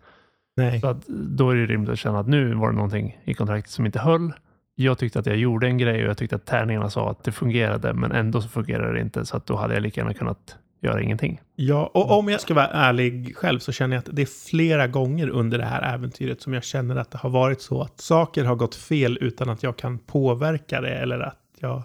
Nej. 0.57 0.79
Så 0.79 0.87
att 0.87 1.07
då 1.07 1.49
är 1.49 1.55
det 1.55 1.65
rimligt 1.65 1.89
att 1.89 1.99
känna 1.99 2.19
att 2.19 2.27
nu 2.27 2.53
var 2.53 2.69
det 2.69 2.75
någonting 2.75 3.19
i 3.23 3.33
kontraktet 3.33 3.71
som 3.71 3.85
inte 3.85 3.99
höll. 3.99 4.33
Jag 4.75 4.97
tyckte 4.97 5.19
att 5.19 5.25
jag 5.25 5.37
gjorde 5.37 5.67
en 5.67 5.77
grej 5.77 6.03
och 6.03 6.09
jag 6.09 6.17
tyckte 6.17 6.35
att 6.35 6.45
tärningarna 6.45 6.89
sa 6.89 7.09
att 7.11 7.23
det 7.23 7.31
fungerade, 7.31 7.93
men 7.93 8.11
ändå 8.11 8.41
så 8.41 8.47
fungerade 8.49 8.93
det 8.93 9.01
inte. 9.01 9.25
Så 9.25 9.37
att 9.37 9.45
då 9.45 9.55
hade 9.55 9.73
jag 9.73 9.83
lika 9.83 10.01
gärna 10.01 10.13
kunnat 10.13 10.57
göra 10.81 11.01
ingenting. 11.01 11.41
Ja, 11.55 11.91
och 11.93 12.17
om 12.19 12.29
jag 12.29 12.41
ska 12.41 12.53
vara 12.53 12.67
ärlig 12.67 13.35
själv 13.35 13.59
så 13.59 13.71
känner 13.71 13.95
jag 13.95 13.99
att 13.99 14.15
det 14.15 14.21
är 14.21 14.49
flera 14.49 14.87
gånger 14.87 15.29
under 15.29 15.57
det 15.57 15.65
här 15.65 15.93
äventyret 15.93 16.41
som 16.41 16.53
jag 16.53 16.63
känner 16.63 16.95
att 16.95 17.11
det 17.11 17.17
har 17.17 17.29
varit 17.29 17.61
så 17.61 17.81
att 17.81 17.99
saker 17.99 18.45
har 18.45 18.55
gått 18.55 18.75
fel 18.75 19.17
utan 19.21 19.49
att 19.49 19.63
jag 19.63 19.77
kan 19.77 19.99
påverka 19.99 20.81
det 20.81 20.95
eller 20.95 21.19
att 21.19 21.39
jag... 21.59 21.83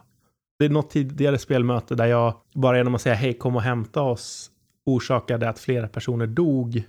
Det 0.59 0.65
är 0.65 0.69
något 0.69 0.91
tidigare 0.91 1.39
spelmöte 1.39 1.95
där 1.95 2.07
jag 2.07 2.35
bara 2.55 2.77
genom 2.77 2.95
att 2.95 3.01
säga 3.01 3.15
hej, 3.15 3.35
kom 3.35 3.57
och 3.57 3.63
hämta 3.63 4.03
oss 4.03 4.51
orsakade 4.85 5.49
att 5.49 5.59
flera 5.59 5.89
personer 5.89 6.27
dog 6.27 6.85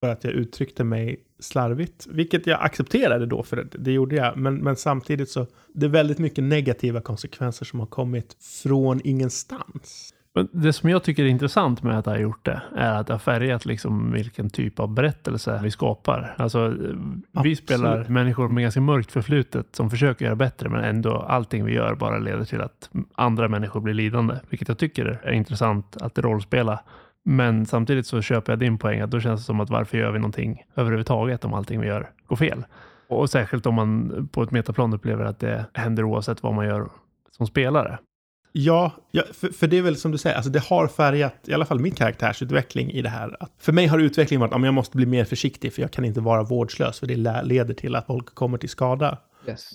för 0.00 0.08
att 0.08 0.24
jag 0.24 0.32
uttryckte 0.32 0.84
mig 0.84 1.20
slarvigt. 1.38 2.06
Vilket 2.10 2.46
jag 2.46 2.62
accepterade 2.62 3.26
då, 3.26 3.42
för 3.42 3.56
det, 3.56 3.64
det 3.72 3.92
gjorde 3.92 4.16
jag. 4.16 4.36
Men, 4.36 4.56
men 4.56 4.76
samtidigt 4.76 5.30
så, 5.30 5.46
det 5.74 5.86
är 5.86 5.90
väldigt 5.90 6.18
mycket 6.18 6.44
negativa 6.44 7.00
konsekvenser 7.00 7.64
som 7.64 7.80
har 7.80 7.86
kommit 7.86 8.36
från 8.62 9.00
ingenstans. 9.04 10.14
Men 10.34 10.48
det 10.52 10.72
som 10.72 10.90
jag 10.90 11.02
tycker 11.02 11.24
är 11.24 11.28
intressant 11.28 11.82
med 11.82 11.98
att 11.98 12.06
ha 12.06 12.18
gjort 12.18 12.44
det 12.44 12.62
är 12.76 12.94
att 12.94 13.06
det 13.06 13.12
har 13.14 13.18
färgat 13.18 13.66
liksom 13.66 14.12
vilken 14.12 14.50
typ 14.50 14.80
av 14.80 14.88
berättelse 14.88 15.60
vi 15.62 15.70
skapar. 15.70 16.34
Alltså, 16.38 16.68
vi 16.68 16.94
Absolut. 17.32 17.58
spelar 17.58 18.08
människor 18.08 18.48
med 18.48 18.62
ganska 18.62 18.80
mörkt 18.80 19.12
förflutet 19.12 19.66
som 19.76 19.90
försöker 19.90 20.24
göra 20.24 20.36
bättre 20.36 20.68
men 20.68 20.84
ändå 20.84 21.16
allting 21.16 21.64
vi 21.64 21.72
gör 21.72 21.94
bara 21.94 22.18
leder 22.18 22.44
till 22.44 22.60
att 22.60 22.90
andra 23.14 23.48
människor 23.48 23.80
blir 23.80 23.94
lidande. 23.94 24.34
Vilket 24.50 24.68
jag 24.68 24.78
tycker 24.78 25.20
är 25.24 25.32
intressant 25.32 25.96
att 25.96 26.18
rollspela. 26.18 26.80
Men 27.24 27.66
samtidigt 27.66 28.06
så 28.06 28.22
köper 28.22 28.52
jag 28.52 28.58
din 28.58 28.78
poäng 28.78 29.00
att 29.00 29.10
då 29.10 29.20
känns 29.20 29.40
det 29.40 29.44
som 29.44 29.60
att 29.60 29.70
varför 29.70 29.98
gör 29.98 30.12
vi 30.12 30.18
någonting 30.18 30.62
överhuvudtaget 30.76 31.44
om 31.44 31.54
allting 31.54 31.80
vi 31.80 31.86
gör 31.86 32.10
går 32.26 32.36
fel? 32.36 32.64
Och 33.08 33.30
särskilt 33.30 33.66
om 33.66 33.74
man 33.74 34.28
på 34.32 34.42
ett 34.42 34.50
metaplan 34.50 34.92
upplever 34.92 35.24
att 35.24 35.38
det 35.38 35.66
händer 35.74 36.04
oavsett 36.04 36.42
vad 36.42 36.54
man 36.54 36.66
gör 36.66 36.90
som 37.30 37.46
spelare. 37.46 37.98
Ja, 38.52 38.92
ja 39.10 39.22
för, 39.32 39.48
för 39.48 39.66
det 39.66 39.78
är 39.78 39.82
väl 39.82 39.96
som 39.96 40.12
du 40.12 40.18
säger, 40.18 40.36
alltså 40.36 40.50
det 40.50 40.62
har 40.64 40.86
färgat 40.86 41.34
i 41.46 41.54
alla 41.54 41.64
fall 41.64 41.80
min 41.80 41.94
karaktärsutveckling 41.94 42.90
i 42.90 43.02
det 43.02 43.08
här. 43.08 43.36
Att 43.40 43.52
för 43.58 43.72
mig 43.72 43.86
har 43.86 43.98
utvecklingen 43.98 44.40
varit 44.40 44.54
att 44.54 44.64
jag 44.64 44.74
måste 44.74 44.96
bli 44.96 45.06
mer 45.06 45.24
försiktig 45.24 45.72
för 45.72 45.82
jag 45.82 45.90
kan 45.90 46.04
inte 46.04 46.20
vara 46.20 46.42
vårdslös 46.42 47.00
för 47.00 47.06
det 47.06 47.42
leder 47.42 47.74
till 47.74 47.94
att 47.94 48.06
folk 48.06 48.34
kommer 48.34 48.58
till 48.58 48.68
skada. 48.68 49.18
Yes. 49.48 49.70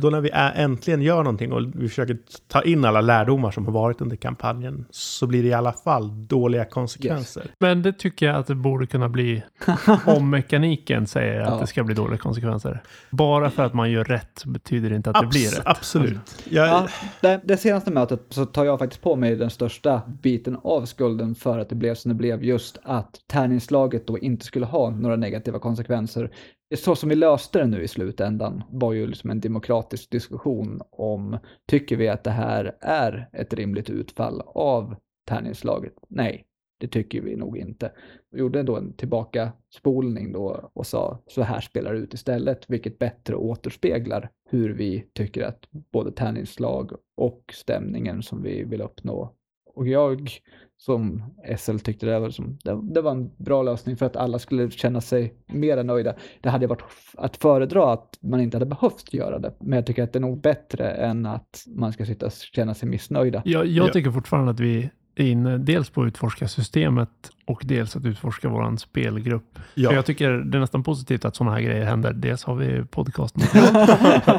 Då 0.00 0.10
när 0.10 0.20
vi 0.20 0.30
är, 0.32 0.52
äntligen 0.64 1.02
gör 1.02 1.16
någonting 1.22 1.52
och 1.52 1.60
vi 1.74 1.88
försöker 1.88 2.18
ta 2.48 2.62
in 2.62 2.84
alla 2.84 3.00
lärdomar 3.00 3.50
som 3.50 3.64
har 3.66 3.72
varit 3.72 4.00
under 4.00 4.16
kampanjen 4.16 4.84
så 4.90 5.26
blir 5.26 5.42
det 5.42 5.48
i 5.48 5.52
alla 5.52 5.72
fall 5.72 6.26
dåliga 6.26 6.64
konsekvenser. 6.64 7.42
Men 7.60 7.82
det 7.82 7.92
tycker 7.92 8.26
jag 8.26 8.36
att 8.36 8.46
det 8.46 8.54
borde 8.54 8.86
kunna 8.86 9.08
bli 9.08 9.42
om 10.06 10.30
mekaniken 10.30 11.06
säger 11.06 11.40
att 11.40 11.48
Ja. 11.50 11.58
det 11.60 11.66
ska 11.66 11.84
bli 11.84 11.94
dåliga 11.94 12.18
konsekvenser. 12.18 12.82
Bara 13.10 13.50
för 13.50 13.62
att 13.62 13.74
man 13.74 13.90
gör 13.90 14.04
rätt 14.04 14.44
betyder 14.44 14.90
det 14.90 14.96
inte 14.96 15.10
att 15.10 15.20
det 15.20 15.26
blir 15.26 15.40
Abs- 15.48 15.56
rätt. 15.58 15.62
Absolut. 15.66 16.44
Jag, 16.50 16.68
Ja, 16.68 16.88
det, 17.20 17.40
det 17.44 17.56
senaste 17.56 17.90
mötet 17.90 18.22
så 18.28 18.46
tar 18.46 18.64
jag 18.64 18.78
faktiskt 18.78 19.02
på 19.02 19.16
mig 19.16 19.36
den 19.36 19.50
största 19.50 20.02
biten 20.22 20.56
av 20.62 20.84
skulden 20.84 21.34
för 21.34 21.58
att 21.58 21.68
det 21.68 21.74
blev 21.74 21.94
som 21.94 22.08
det 22.08 22.14
blev 22.14 22.44
just 22.44 22.78
att 22.82 23.20
tärningslaget 23.26 24.06
då 24.06 24.18
inte 24.18 24.44
skulle 24.44 24.66
ha 24.66 24.90
några 24.90 25.16
negativa 25.16 25.58
konsekvenser. 25.58 26.30
Så 26.76 26.96
som 26.96 27.08
vi 27.08 27.14
löste 27.14 27.58
det 27.58 27.66
nu 27.66 27.82
i 27.82 27.88
slutändan 27.88 28.62
var 28.70 28.92
ju 28.92 29.06
liksom 29.06 29.30
en 29.30 29.40
demokratisk 29.40 30.10
diskussion 30.10 30.82
om 30.90 31.38
tycker 31.66 31.96
vi 31.96 32.08
att 32.08 32.24
det 32.24 32.30
här 32.30 32.76
är 32.80 33.28
ett 33.32 33.54
rimligt 33.54 33.90
utfall 33.90 34.42
av 34.46 34.96
tärningslaget? 35.28 35.92
Nej, 36.08 36.44
det 36.80 36.88
tycker 36.88 37.22
vi 37.22 37.36
nog 37.36 37.58
inte. 37.58 37.92
Vi 38.30 38.40
gjorde 38.40 38.62
då 38.62 38.76
en 38.76 38.92
tillbakaspolning 38.92 40.32
då 40.32 40.70
och 40.72 40.86
sa 40.86 41.18
så 41.26 41.42
här 41.42 41.60
spelar 41.60 41.92
det 41.92 41.98
ut 41.98 42.14
istället, 42.14 42.70
vilket 42.70 42.98
bättre 42.98 43.36
återspeglar 43.36 44.30
hur 44.50 44.74
vi 44.74 45.06
tycker 45.14 45.42
att 45.42 45.68
både 45.70 46.12
tärningslag 46.12 46.92
och 47.16 47.44
stämningen 47.52 48.22
som 48.22 48.42
vi 48.42 48.64
vill 48.64 48.80
uppnå. 48.80 49.34
Och 49.80 49.88
jag 49.88 50.30
som 50.76 51.22
SL 51.58 51.78
tyckte 51.78 52.06
det 52.06 52.20
var, 52.20 52.30
som, 52.30 52.58
det, 52.64 52.80
det 52.82 53.00
var 53.00 53.10
en 53.10 53.30
bra 53.36 53.62
lösning 53.62 53.96
för 53.96 54.06
att 54.06 54.16
alla 54.16 54.38
skulle 54.38 54.70
känna 54.70 55.00
sig 55.00 55.34
mer 55.46 55.84
nöjda. 55.84 56.14
Det 56.40 56.48
hade 56.48 56.66
varit 56.66 56.82
att 57.14 57.36
föredra 57.36 57.92
att 57.92 58.18
man 58.22 58.40
inte 58.40 58.56
hade 58.56 58.66
behövt 58.66 59.14
göra 59.14 59.38
det, 59.38 59.54
men 59.60 59.76
jag 59.76 59.86
tycker 59.86 60.02
att 60.02 60.12
det 60.12 60.18
är 60.18 60.20
nog 60.20 60.40
bättre 60.40 60.90
än 60.90 61.26
att 61.26 61.64
man 61.66 61.92
ska 61.92 62.06
sitta 62.06 62.26
och 62.26 62.32
känna 62.32 62.74
sig 62.74 62.88
missnöjda. 62.88 63.42
Jag, 63.44 63.66
jag 63.66 63.88
Ja. 63.88 63.92
tycker 63.92 64.10
fortfarande 64.10 64.50
att 64.50 64.60
vi 64.60 64.90
inne 65.24 65.58
dels 65.58 65.90
på 65.90 66.02
att 66.02 66.06
utforska 66.06 66.48
systemet 66.48 67.08
och 67.44 67.62
dels 67.64 67.96
att 67.96 68.04
utforska 68.04 68.48
vår 68.48 68.76
spelgrupp. 68.76 69.58
ja. 69.74 69.88
För 69.88 69.96
jag 69.96 70.06
tycker 70.06 70.30
det 70.30 70.58
är 70.58 70.60
nästan 70.60 70.82
positivt 70.82 71.24
att 71.24 71.36
sådana 71.36 71.56
här 71.56 71.62
grejer 71.62 71.84
händer. 71.84 72.12
Dels 72.12 72.44
har 72.44 72.54
vi 72.54 72.84
podcasten 72.84 73.42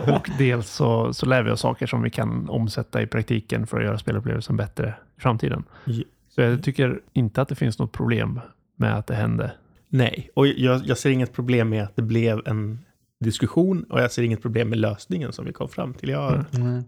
och 0.16 0.30
dels 0.38 0.70
så, 0.70 1.14
så 1.14 1.26
lär 1.26 1.44
vi 1.44 1.52
oss 1.52 1.60
saker 1.60 1.88
som 1.88 2.02
vi 2.02 2.10
kan 2.10 2.50
omsätta 2.50 3.02
i 3.02 3.08
praktiken 3.08 3.68
för 3.68 3.80
att 3.80 3.86
göra 3.86 3.98
spelupplevelsen 3.98 4.58
bättre 4.58 4.94
i 5.18 5.22
framtiden. 5.22 5.64
Ja. 5.86 6.04
Så 6.30 6.42
jag 6.42 6.64
tycker 6.64 7.00
inte 7.14 7.42
att 7.42 7.48
det 7.48 7.56
finns 7.56 7.80
något 7.80 7.92
problem 7.92 8.40
med 8.76 8.98
att 8.98 9.08
det 9.08 9.16
hände. 9.16 9.52
Nej, 9.90 10.30
och 10.34 10.48
jag, 10.48 10.82
jag 10.86 10.98
ser 10.98 11.10
inget 11.10 11.34
problem 11.34 11.70
med 11.70 11.84
att 11.84 11.96
det 11.96 12.02
blev 12.02 12.42
en 12.46 12.80
diskussion 13.20 13.84
och 13.84 14.02
jag 14.02 14.12
ser 14.12 14.24
inget 14.24 14.42
problem 14.42 14.70
med 14.70 14.80
lösningen 14.80 15.34
som 15.34 15.46
vi 15.46 15.54
kom 15.54 15.70
fram 15.70 15.94
till. 15.94 16.10
Jag, 16.10 16.34
Mm. 16.34 16.68
Mm. 16.68 16.84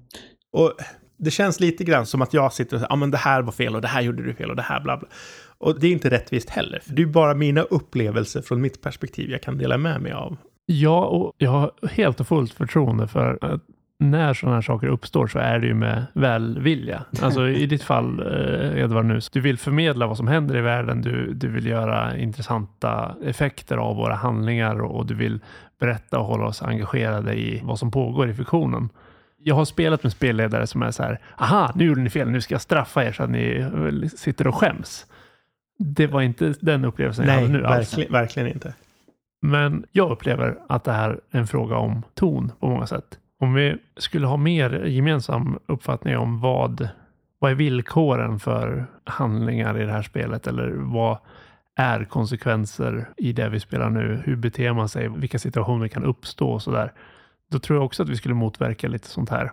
Och 0.51 0.73
det 1.17 1.31
känns 1.31 1.59
lite 1.59 1.83
grann 1.83 2.05
som 2.05 2.21
att 2.21 2.33
jag 2.33 2.53
sitter 2.53 2.75
och 2.75 2.79
säger, 2.79 2.91
ja 2.91 2.95
men 2.95 3.11
det 3.11 3.17
här 3.17 3.41
var 3.41 3.51
fel 3.51 3.75
och 3.75 3.81
det 3.81 3.87
här 3.87 4.01
gjorde 4.01 4.23
du 4.23 4.33
fel 4.33 4.49
och 4.49 4.55
det 4.55 4.61
här 4.61 4.79
bla 4.79 4.97
bla. 4.97 5.07
Och 5.57 5.79
det 5.79 5.87
är 5.87 5.91
inte 5.91 6.09
rättvist 6.09 6.49
heller, 6.49 6.79
för 6.79 6.93
det 6.93 7.01
är 7.01 7.05
bara 7.05 7.33
mina 7.33 7.61
upplevelser 7.61 8.41
från 8.41 8.61
mitt 8.61 8.81
perspektiv 8.81 9.29
jag 9.29 9.41
kan 9.41 9.57
dela 9.57 9.77
med 9.77 10.01
mig 10.01 10.11
av. 10.11 10.37
Ja, 10.65 11.05
och 11.05 11.33
jag 11.37 11.51
har 11.51 11.71
helt 11.91 12.19
och 12.19 12.27
fullt 12.27 12.53
förtroende 12.53 13.07
för 13.07 13.37
att 13.41 13.61
när 13.99 14.33
sådana 14.33 14.55
här 14.55 14.61
saker 14.61 14.87
uppstår 14.87 15.27
så 15.27 15.39
är 15.39 15.59
det 15.59 15.67
ju 15.67 15.73
med 15.73 16.05
välvilja. 16.13 17.05
Alltså 17.21 17.47
i 17.49 17.65
ditt 17.65 17.83
fall, 17.83 18.19
eh, 18.19 18.81
Edvard, 18.81 19.05
nu, 19.05 19.19
du 19.31 19.41
vill 19.41 19.57
förmedla 19.57 20.07
vad 20.07 20.17
som 20.17 20.27
händer 20.27 20.57
i 20.57 20.61
världen. 20.61 21.01
Du, 21.01 21.33
du 21.33 21.47
vill 21.47 21.65
göra 21.65 22.17
intressanta 22.17 23.15
effekter 23.23 23.77
av 23.77 23.95
våra 23.95 24.15
handlingar 24.15 24.81
och 24.81 25.05
du 25.05 25.15
vill 25.15 25.39
berätta 25.79 26.19
och 26.19 26.25
hålla 26.25 26.45
oss 26.45 26.61
engagerade 26.61 27.33
i 27.33 27.61
vad 27.63 27.79
som 27.79 27.91
pågår 27.91 28.29
i 28.29 28.33
fiktionen. 28.33 28.89
Jag 29.43 29.55
har 29.55 29.65
spelat 29.65 30.03
med 30.03 30.11
spelledare 30.11 30.67
som 30.67 30.81
är 30.81 30.91
så 30.91 31.03
här, 31.03 31.19
aha, 31.37 31.71
nu 31.75 31.85
gjorde 31.85 32.01
ni 32.01 32.09
fel, 32.09 32.29
nu 32.29 32.41
ska 32.41 32.53
jag 32.53 32.61
straffa 32.61 33.05
er 33.05 33.11
så 33.11 33.23
att 33.23 33.29
ni 33.29 33.55
eh, 34.03 34.09
sitter 34.09 34.47
och 34.47 34.55
skäms. 34.55 35.05
Det 35.79 36.07
var 36.07 36.21
inte 36.21 36.53
den 36.61 36.85
upplevelsen 36.85 37.25
jag 37.25 37.35
Nej, 37.35 37.41
hade 37.43 37.57
nu 37.59 37.65
alls. 37.65 37.91
verkligen, 37.93 38.11
verkligen 38.11 38.47
inte. 38.49 38.73
Men 39.41 39.85
jag 39.91 40.11
upplever 40.11 40.57
att 40.69 40.83
det 40.83 40.91
här 40.91 41.19
är 41.31 41.39
en 41.39 41.47
fråga 41.47 41.77
om 41.77 42.03
ton 42.13 42.51
på 42.59 42.67
många 42.67 42.87
sätt. 42.87 43.19
Om 43.39 43.53
vi 43.53 43.77
skulle 43.97 44.27
ha 44.27 44.37
mer 44.37 44.85
gemensam 44.85 45.59
uppfattning 45.67 46.17
om 46.17 46.39
vad, 46.41 46.87
vad 47.39 47.51
är 47.51 47.55
villkoren 47.55 48.39
för 48.39 48.85
handlingar 49.03 49.81
i 49.81 49.85
det 49.85 49.91
här 49.91 50.01
spelet 50.01 50.47
eller 50.47 50.71
vad 50.75 51.17
är 51.75 52.03
konsekvenser 52.05 53.09
i 53.17 53.33
det 53.33 53.49
vi 53.49 53.59
spelar 53.59 53.89
nu? 53.89 54.21
Hur 54.25 54.35
beter 54.35 54.73
man 54.73 54.89
sig? 54.89 55.09
Vilka 55.09 55.39
situationer 55.39 55.87
kan 55.87 56.03
uppstå 56.03 56.49
och 56.49 56.61
sådär? 56.61 56.91
Då 57.53 57.59
tror 57.59 57.77
jag 57.77 57.85
också 57.85 58.03
att 58.03 58.09
vi 58.09 58.17
skulle 58.17 58.35
motverka 58.35 58.87
lite 58.87 59.07
sånt 59.07 59.29
här. 59.29 59.51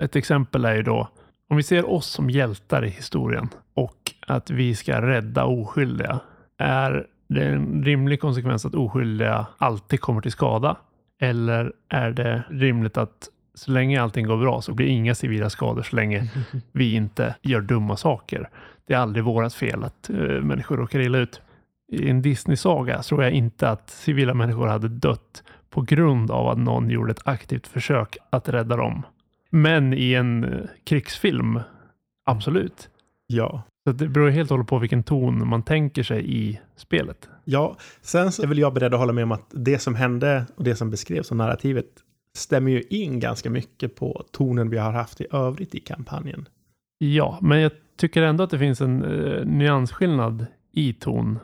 Ett 0.00 0.16
exempel 0.16 0.64
är 0.64 0.74
ju 0.74 0.82
då 0.82 1.08
om 1.50 1.56
vi 1.56 1.62
ser 1.62 1.90
oss 1.90 2.06
som 2.06 2.30
hjältar 2.30 2.84
i 2.84 2.88
historien 2.88 3.48
och 3.74 4.12
att 4.26 4.50
vi 4.50 4.74
ska 4.74 5.02
rädda 5.02 5.44
oskyldiga. 5.44 6.20
Är 6.58 7.06
det 7.28 7.44
en 7.44 7.84
rimlig 7.84 8.20
konsekvens 8.20 8.66
att 8.66 8.74
oskyldiga 8.74 9.46
alltid 9.58 10.00
kommer 10.00 10.20
till 10.20 10.32
skada? 10.32 10.76
Eller 11.20 11.72
är 11.88 12.10
det 12.10 12.42
rimligt 12.50 12.96
att 12.96 13.28
så 13.54 13.70
länge 13.70 14.02
allting 14.02 14.26
går 14.26 14.36
bra 14.36 14.62
så 14.62 14.74
blir 14.74 14.86
inga 14.86 15.14
civila 15.14 15.50
skador 15.50 15.82
så 15.82 15.96
länge 15.96 16.30
vi 16.72 16.94
inte 16.94 17.34
gör 17.42 17.60
dumma 17.60 17.96
saker? 17.96 18.50
Det 18.86 18.94
är 18.94 18.98
aldrig 18.98 19.24
vårat 19.24 19.54
fel 19.54 19.84
att 19.84 20.10
eh, 20.10 20.16
människor 20.18 20.76
råkar 20.76 21.00
illa 21.00 21.18
ut. 21.18 21.40
I 21.92 22.10
en 22.10 22.22
Disney-saga 22.22 23.02
tror 23.02 23.22
jag 23.22 23.32
inte 23.32 23.70
att 23.70 23.90
civila 23.90 24.34
människor 24.34 24.66
hade 24.66 24.88
dött 24.88 25.42
på 25.76 25.82
grund 25.82 26.30
av 26.30 26.48
att 26.48 26.58
någon 26.58 26.90
gjorde 26.90 27.10
ett 27.10 27.28
aktivt 27.28 27.66
försök 27.66 28.16
att 28.30 28.48
rädda 28.48 28.76
dem. 28.76 29.02
Men 29.50 29.94
i 29.94 30.14
en 30.14 30.44
eh, 30.44 30.60
krigsfilm, 30.84 31.60
absolut. 32.24 32.88
Ja. 33.26 33.62
Så 33.84 33.92
det 33.92 34.08
beror 34.08 34.30
helt 34.30 34.50
och 34.50 34.54
hållet 34.54 34.68
på 34.68 34.78
vilken 34.78 35.02
ton 35.02 35.48
man 35.48 35.62
tänker 35.62 36.02
sig 36.02 36.36
i 36.36 36.60
spelet. 36.76 37.28
Ja, 37.44 37.76
sen 38.00 38.32
så 38.32 38.42
är 38.42 38.46
väl 38.46 38.58
jag 38.58 38.74
beredd 38.74 38.94
att 38.94 39.00
hålla 39.00 39.12
med 39.12 39.24
om 39.24 39.32
att 39.32 39.46
det 39.50 39.78
som 39.78 39.94
hände 39.94 40.46
och 40.56 40.64
det 40.64 40.76
som 40.76 40.90
beskrevs 40.90 41.26
som 41.26 41.38
narrativet 41.38 41.86
stämmer 42.36 42.70
ju 42.70 42.82
in 42.82 43.20
ganska 43.20 43.50
mycket 43.50 43.96
på 43.96 44.24
tonen 44.32 44.70
vi 44.70 44.78
har 44.78 44.92
haft 44.92 45.20
i 45.20 45.26
övrigt 45.32 45.74
i 45.74 45.80
kampanjen. 45.80 46.48
Ja, 46.98 47.38
men 47.42 47.60
jag 47.60 47.72
tycker 47.96 48.22
ändå 48.22 48.44
att 48.44 48.50
det 48.50 48.58
finns 48.58 48.80
en 48.80 49.04
eh, 49.04 49.44
nyansskillnad 49.44 50.46
i 50.72 50.92
ton. 50.92 51.38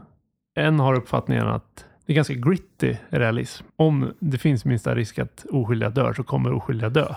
En 0.55 0.81
har 0.81 0.95
uppfattningen 0.95 1.47
att 1.47 1.87
det 2.07 2.13
är 2.13 2.15
ganska 2.15 2.35
gritty 2.35 2.97
realism. 3.09 3.65
Om 3.77 4.13
det 4.19 4.39
finns 4.39 4.65
minsta 4.65 4.95
risk 4.95 5.19
att 5.19 5.47
oskyldiga 5.51 5.91
dör 5.91 6.13
så 6.13 6.23
kommer 6.23 6.53
oskyldiga 6.53 6.89
dö. 6.89 7.07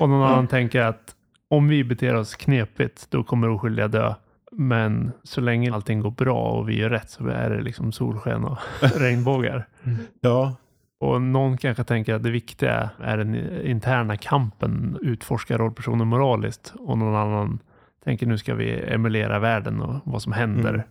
Och 0.00 0.08
någon 0.08 0.22
annan 0.22 0.46
tänker 0.46 0.80
att 0.80 1.14
om 1.48 1.68
vi 1.68 1.84
beter 1.84 2.14
oss 2.14 2.34
knepigt 2.34 3.06
då 3.10 3.22
kommer 3.24 3.48
oskyldiga 3.48 3.88
dö. 3.88 4.14
Men 4.52 5.12
så 5.22 5.40
länge 5.40 5.74
allting 5.74 6.00
går 6.00 6.10
bra 6.10 6.42
och 6.42 6.68
vi 6.68 6.78
gör 6.78 6.90
rätt 6.90 7.10
så 7.10 7.28
är 7.28 7.50
det 7.50 7.62
liksom 7.62 7.92
solsken 7.92 8.44
och 8.44 8.58
regnbågar. 8.80 9.66
Ja, 10.20 10.54
Och 10.98 11.22
någon 11.22 11.56
kanske 11.56 11.84
tänker 11.84 12.14
att 12.14 12.22
det 12.22 12.30
viktiga 12.30 12.90
är 12.98 13.16
den 13.16 13.60
interna 13.66 14.16
kampen, 14.16 14.98
utforska 15.02 15.58
rollpersonen 15.58 16.08
moraliskt. 16.08 16.72
Och 16.78 16.98
någon 16.98 17.16
annan 17.16 17.58
tänker 18.04 18.26
nu 18.26 18.38
ska 18.38 18.54
vi 18.54 18.80
emulera 18.88 19.38
världen 19.38 19.80
och 19.82 20.00
vad 20.04 20.22
som 20.22 20.32
händer. 20.32 20.74
Mm. 20.74 20.86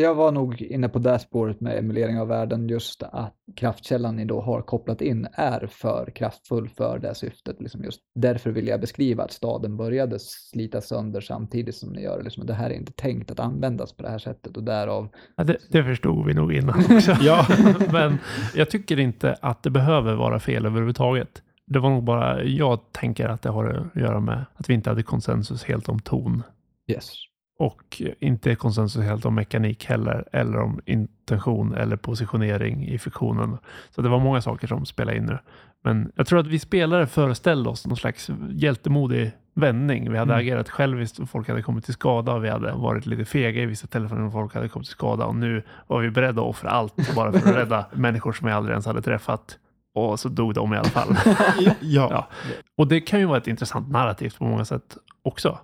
Jag 0.00 0.14
var 0.14 0.32
nog 0.32 0.62
inne 0.62 0.88
på 0.88 0.98
det 0.98 1.18
spåret 1.18 1.60
med 1.60 1.78
emulering 1.78 2.20
av 2.20 2.28
världen, 2.28 2.68
just 2.68 3.02
att 3.02 3.34
kraftkällan 3.56 4.16
ni 4.16 4.24
då 4.24 4.40
har 4.40 4.62
kopplat 4.62 5.00
in 5.00 5.26
är 5.32 5.66
för 5.66 6.10
kraftfull 6.14 6.68
för 6.68 6.98
det 6.98 7.14
syftet. 7.14 7.56
Liksom 7.60 7.84
just 7.84 8.00
därför 8.14 8.50
vill 8.50 8.66
jag 8.66 8.80
beskriva 8.80 9.24
att 9.24 9.32
staden 9.32 9.76
började 9.76 10.18
slita 10.18 10.80
sönder 10.80 11.20
samtidigt 11.20 11.74
som 11.74 11.92
ni 11.92 12.02
gör 12.02 12.18
det. 12.18 12.24
Liksom, 12.24 12.46
det 12.46 12.54
här 12.54 12.70
är 12.70 12.74
inte 12.74 12.92
tänkt 12.92 13.30
att 13.30 13.40
användas 13.40 13.92
på 13.92 14.02
det 14.02 14.10
här 14.10 14.18
sättet 14.18 14.56
och 14.56 14.64
därav. 14.64 15.08
Ja, 15.36 15.44
det, 15.44 15.56
det 15.70 15.84
förstod 15.84 16.26
vi 16.26 16.34
nog 16.34 16.52
innan 16.52 16.78
också. 16.96 17.16
Ja. 17.20 17.46
Men 17.92 18.18
jag 18.54 18.70
tycker 18.70 18.98
inte 18.98 19.36
att 19.42 19.62
det 19.62 19.70
behöver 19.70 20.14
vara 20.14 20.40
fel 20.40 20.66
överhuvudtaget. 20.66 21.42
Det 21.66 21.78
var 21.78 21.90
nog 21.90 22.04
bara, 22.04 22.44
jag 22.44 22.92
tänker 22.92 23.28
att 23.28 23.42
det 23.42 23.50
har 23.50 23.64
att 23.64 24.00
göra 24.02 24.20
med 24.20 24.44
att 24.54 24.70
vi 24.70 24.74
inte 24.74 24.90
hade 24.90 25.02
konsensus 25.02 25.64
helt 25.64 25.88
om 25.88 26.00
ton. 26.00 26.42
Yes. 26.86 27.27
Och 27.58 28.02
inte 28.20 28.54
konsensus 28.54 29.04
helt 29.04 29.24
om 29.24 29.34
mekanik 29.34 29.84
heller, 29.84 30.24
eller 30.32 30.58
om 30.58 30.80
intention 30.86 31.74
eller 31.74 31.96
positionering 31.96 32.86
i 32.88 32.98
fiktionen. 32.98 33.58
Så 33.90 34.02
det 34.02 34.08
var 34.08 34.18
många 34.20 34.40
saker 34.40 34.66
som 34.66 34.86
spelade 34.86 35.16
in 35.18 35.24
nu. 35.26 35.38
Men 35.84 36.12
jag 36.14 36.26
tror 36.26 36.38
att 36.40 36.46
vi 36.46 36.58
spelare 36.58 37.06
föreställde 37.06 37.70
oss 37.70 37.86
någon 37.86 37.96
slags 37.96 38.30
hjältemodig 38.50 39.30
vändning. 39.54 40.12
Vi 40.12 40.18
hade 40.18 40.32
Mm. 40.32 40.40
agerat 40.40 40.68
själviskt 40.68 41.18
och 41.18 41.30
folk 41.30 41.48
hade 41.48 41.62
kommit 41.62 41.84
till 41.84 41.94
skada 41.94 42.32
och 42.32 42.44
vi 42.44 42.48
hade 42.48 42.72
varit 42.72 43.06
lite 43.06 43.24
fega 43.24 43.62
i 43.62 43.66
vissa 43.66 43.86
tillfällen 43.86 44.24
och 44.26 44.32
folk 44.32 44.54
hade 44.54 44.68
kommit 44.68 44.86
till 44.86 44.92
skada. 44.92 45.24
Och 45.24 45.36
nu 45.36 45.62
var 45.86 46.00
vi 46.00 46.10
beredda 46.10 46.42
att 46.42 46.48
offra 46.48 46.70
allt 46.70 47.14
bara 47.14 47.32
för 47.32 47.50
att 47.50 47.56
rädda 47.56 47.86
människor 47.92 48.32
som 48.32 48.46
vi 48.46 48.52
aldrig 48.52 48.72
ens 48.72 48.86
hade 48.86 49.02
träffat. 49.02 49.58
Och 49.94 50.20
så 50.20 50.28
dog 50.28 50.54
de 50.54 50.74
i 50.74 50.76
alla 50.76 50.88
fall. 50.88 51.16
ja. 51.80 52.08
Ja. 52.10 52.28
Och 52.76 52.88
det 52.88 53.00
kan 53.00 53.20
ju 53.20 53.26
vara 53.26 53.38
ett 53.38 53.46
intressant 53.48 53.88
narrativ 53.90 54.34
på 54.38 54.44
många 54.44 54.64
sätt 54.64 54.96
också. 55.22 55.58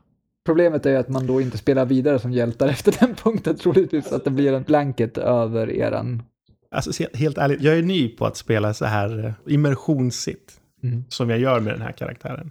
Problemet 0.44 0.86
är 0.86 0.90
ju 0.90 0.96
att 0.96 1.08
man 1.08 1.26
då 1.26 1.40
inte 1.40 1.58
spelar 1.58 1.84
vidare 1.86 2.18
som 2.18 2.32
hjältar 2.32 2.68
efter 2.68 2.96
den 3.00 3.14
punkten 3.14 3.56
troligtvis. 3.56 4.12
Att 4.12 4.24
det 4.24 4.30
blir 4.30 4.52
en 4.52 4.62
blanket 4.62 5.18
över 5.18 5.70
eran. 5.70 6.22
Alltså 6.70 7.04
helt 7.14 7.38
ärligt, 7.38 7.62
jag 7.62 7.78
är 7.78 7.82
ny 7.82 8.08
på 8.08 8.26
att 8.26 8.36
spela 8.36 8.74
så 8.74 8.84
här 8.84 9.24
eh, 9.26 9.54
immersionssigt. 9.54 10.60
Mm. 10.82 11.04
Som 11.08 11.30
jag 11.30 11.38
gör 11.38 11.60
med 11.60 11.74
den 11.74 11.82
här 11.82 11.92
karaktären. 11.92 12.50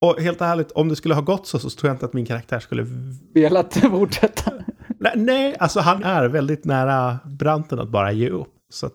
Och 0.00 0.20
helt 0.20 0.40
ärligt, 0.40 0.70
om 0.72 0.88
det 0.88 0.96
skulle 0.96 1.14
ha 1.14 1.22
gått 1.22 1.46
så 1.46 1.58
så 1.58 1.70
tror 1.70 1.88
jag 1.88 1.94
inte 1.94 2.06
att 2.06 2.12
min 2.12 2.26
karaktär 2.26 2.58
skulle... 2.58 2.86
Velat 3.34 3.74
fortsätta. 3.90 4.52
Nej, 4.98 5.12
nej 5.16 5.56
alltså 5.58 5.80
han 5.80 6.02
är 6.02 6.28
väldigt 6.28 6.64
nära 6.64 7.18
branten 7.24 7.78
att 7.78 7.88
bara 7.88 8.12
ge 8.12 8.28
upp. 8.30 8.52
Så 8.70 8.86
att 8.86 8.92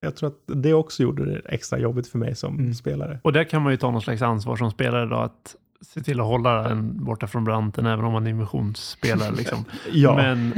jag 0.00 0.16
tror 0.16 0.28
att 0.28 0.62
det 0.62 0.72
också 0.74 1.02
gjorde 1.02 1.24
det 1.24 1.40
extra 1.48 1.78
jobbigt 1.78 2.06
för 2.06 2.18
mig 2.18 2.34
som 2.34 2.58
Mm. 2.58 2.74
spelare. 2.74 3.20
Och 3.24 3.32
där 3.32 3.44
kan 3.44 3.62
man 3.62 3.72
ju 3.72 3.76
ta 3.76 3.90
någon 3.90 4.02
slags 4.02 4.22
ansvar 4.22 4.56
som 4.56 4.70
spelare 4.70 5.06
då 5.06 5.16
att 5.16 5.56
se 5.80 6.00
till 6.00 6.20
att 6.20 6.26
hålla 6.26 6.62
den 6.68 7.04
borta 7.04 7.26
från 7.26 7.44
branten 7.44 7.86
även 7.86 8.04
om 8.04 8.12
man 8.12 8.26
är 8.26 8.30
immersionsspelare. 8.30 9.30
Liksom. 9.34 9.64
Ja, 9.92 10.16
Men 10.16 10.54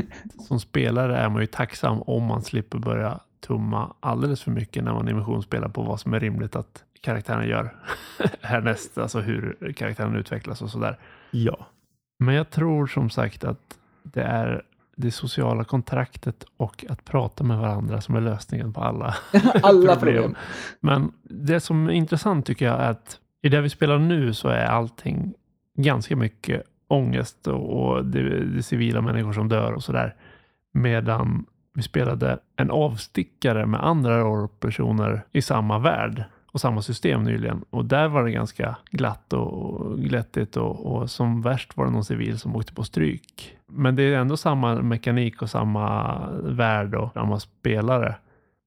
som 0.48 0.60
spelare 0.60 1.16
är 1.16 1.28
man 1.28 1.40
ju 1.40 1.46
tacksam 1.46 2.02
om 2.02 2.24
man 2.24 2.42
slipper 2.42 2.78
börja 2.78 3.20
tumma 3.46 3.94
alldeles 4.00 4.42
för 4.42 4.50
mycket 4.50 4.84
när 4.84 4.92
man 4.92 5.08
immersionsspelar 5.08 5.68
på 5.68 5.82
vad 5.82 6.00
som 6.00 6.14
är 6.14 6.20
rimligt 6.20 6.56
att 6.56 6.84
karaktären 7.00 7.48
gör 7.48 7.74
härnäst, 8.42 8.98
alltså 8.98 9.20
hur 9.20 9.72
karaktären 9.76 10.16
utvecklas 10.16 10.62
och 10.62 10.70
sådär. 10.70 10.98
ja. 11.30 11.66
Men 12.18 12.34
jag 12.34 12.50
tror 12.50 12.86
som 12.86 13.10
sagt 13.10 13.44
att 13.44 13.78
det 14.02 14.22
är 14.22 14.62
det 14.96 15.10
sociala 15.10 15.64
kontraktet 15.64 16.44
och 16.56 16.84
att 16.88 17.04
prata 17.04 17.44
med 17.44 17.58
varandra 17.58 18.00
som 18.00 18.14
är 18.16 18.20
lösningen 18.20 18.72
på 18.72 18.80
alla 18.80 19.14
Alla 19.62 19.96
Problem. 19.96 19.98
problem. 20.22 20.34
Men 20.80 21.12
det 21.22 21.60
som 21.60 21.86
är 21.86 21.92
intressant 21.92 22.46
tycker 22.46 22.66
jag 22.66 22.80
är 22.80 22.90
att 22.90 23.18
i 23.42 23.48
det 23.48 23.60
vi 23.60 23.68
spelar 23.68 23.98
nu 23.98 24.34
så 24.34 24.48
är 24.48 24.64
allting 24.64 25.34
ganska 25.74 26.16
mycket 26.16 26.62
ångest 26.88 27.46
och, 27.46 28.04
det, 28.04 28.22
det 28.22 28.58
är 28.58 28.62
civila 28.62 29.00
människor 29.00 29.32
som 29.32 29.48
dör 29.48 29.72
och 29.72 29.82
sådär. 29.82 30.14
Medan 30.72 31.46
vi 31.74 31.82
spelade 31.82 32.38
en 32.56 32.70
avstickare 32.70 33.66
med 33.66 33.84
andra 33.84 34.20
rollpersoner 34.20 35.22
i 35.32 35.42
samma 35.42 35.78
värld 35.78 36.24
och 36.52 36.60
samma 36.60 36.82
system 36.82 37.22
nyligen. 37.22 37.64
Och 37.70 37.84
där 37.84 38.08
var 38.08 38.24
det 38.24 38.30
ganska 38.30 38.76
glatt 38.90 39.32
och 39.32 39.98
glättigt 39.98 40.56
och, 40.56 40.86
och 40.86 41.10
som 41.10 41.42
värst 41.42 41.76
var 41.76 41.84
det 41.84 41.90
någon 41.90 42.04
civil 42.04 42.38
som 42.38 42.56
åkte 42.56 42.74
på 42.74 42.84
stryk. 42.84 43.56
Men 43.66 43.96
det 43.96 44.02
är 44.02 44.18
ändå 44.18 44.36
samma 44.36 44.74
mekanik 44.74 45.42
och 45.42 45.50
samma 45.50 46.18
värld 46.42 46.94
och 46.94 47.12
samma 47.12 47.40
spelare. 47.40 48.14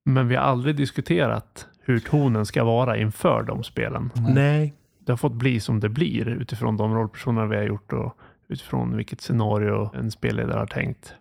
Men 0.06 0.28
vi 0.28 0.36
har 0.36 0.44
aldrig 0.44 0.76
diskuterat 0.76 1.68
hur 1.82 2.00
tonen 2.00 2.46
ska 2.46 2.64
vara 2.64 2.98
inför 2.98 3.44
de 3.44 3.64
spelen. 3.64 4.12
Nej. 4.36 4.74
Det 5.00 5.12
har 5.12 5.18
fått 5.18 5.34
bli 5.34 5.60
som 5.60 5.80
det 5.80 5.90
blir 5.90 6.28
utifrån 6.28 6.78
de 6.78 6.96
rollpersoner 6.96 7.46
vi 7.46 7.56
har 7.56 7.64
gjort 7.64 7.94
och 7.94 8.18
utifrån 8.48 8.98
vilket 8.98 9.22
scenario 9.22 9.96
en 9.96 10.12
spelledare 10.12 10.60
har 10.60 10.68
tänkt. 10.68 11.14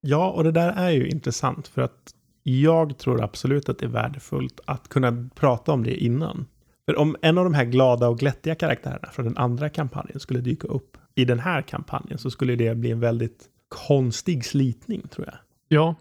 Ja, 0.00 0.30
och 0.30 0.44
det 0.44 0.52
där 0.52 0.72
är 0.72 0.90
ju 0.90 1.08
intressant 1.08 1.68
för 1.68 1.82
att 1.82 2.14
jag 2.42 2.98
tror 2.98 3.22
absolut 3.22 3.68
att 3.68 3.78
det 3.78 3.86
är 3.86 3.90
värdefullt 3.90 4.60
att 4.64 4.88
kunna 4.88 5.28
prata 5.34 5.72
om 5.72 5.84
det 5.84 5.96
innan. 6.04 6.46
För 6.86 6.98
om 6.98 7.16
en 7.22 7.38
av 7.38 7.44
de 7.44 7.54
här 7.54 7.64
glada 7.64 8.08
och 8.08 8.18
glättiga 8.18 8.54
karaktärerna 8.54 9.08
från 9.12 9.24
den 9.24 9.36
andra 9.36 9.68
kampanjen 9.68 10.20
skulle 10.20 10.40
dyka 10.40 10.68
upp 10.68 10.96
i 11.14 11.24
den 11.24 11.38
här 11.38 11.62
kampanjen 11.62 12.18
så 12.18 12.30
skulle 12.30 12.56
det 12.56 12.74
bli 12.74 12.90
en 12.90 13.00
väldigt 13.00 13.48
konstig 13.68 14.44
slitning 14.44 15.08
tror 15.08 15.26
jag. 15.26 15.36
Ja, 15.68 15.94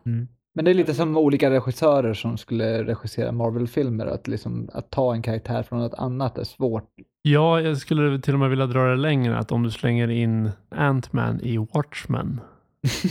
Men 0.54 0.66
det 0.66 0.72
är 0.72 0.76
lite 0.76 0.94
som 0.94 1.18
olika 1.18 1.50
regissörer 1.50 2.14
som 2.14 2.38
skulle 2.38 2.84
regissera 2.84 3.32
Marvel-filmer. 3.32 4.06
Att, 4.06 4.28
liksom, 4.28 4.70
att 4.74 4.90
ta 4.90 5.14
en 5.14 5.22
karaktär 5.22 5.64
från 5.64 5.80
något 5.80 5.94
annat 5.94 6.38
är 6.38 6.44
svårt. 6.44 6.90
ja, 7.22 7.62
jag 7.62 7.78
skulle 7.78 8.22
till 8.22 8.34
och 8.34 8.40
med 8.40 8.50
vilja 8.50 8.66
dra 8.66 8.84
det 8.84 8.96
längre 8.96 9.38
att 9.38 9.52
om 9.52 9.64
du 9.64 9.72
slänger 9.72 10.10
in 10.10 10.52
Ant-Man 10.70 11.42
i 11.42 11.58
Watchmen 11.58 12.42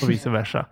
och 0.02 0.10
vice 0.10 0.30
versa. 0.30 0.66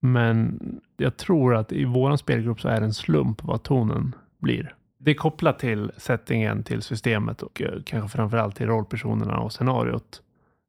Men 0.00 0.60
jag 0.96 1.16
tror 1.16 1.54
att 1.54 1.72
i 1.72 1.84
vår 1.84 2.16
spelgrupp 2.16 2.60
så 2.60 2.68
är 2.68 2.80
det 2.80 2.86
en 2.86 2.94
slump 2.94 3.44
vad 3.44 3.62
tonen 3.62 4.14
blir. 4.38 4.74
Det 4.98 5.10
är 5.10 5.14
kopplat 5.14 5.58
till 5.58 5.92
settingen, 5.96 6.62
till 6.62 6.82
systemet 6.82 7.42
och 7.42 7.62
eh, 7.62 7.82
kanske 7.84 8.16
framförallt 8.16 8.56
till 8.56 8.66
rollpersonerna 8.66 9.38
och 9.38 9.52
scenariot. 9.52 10.22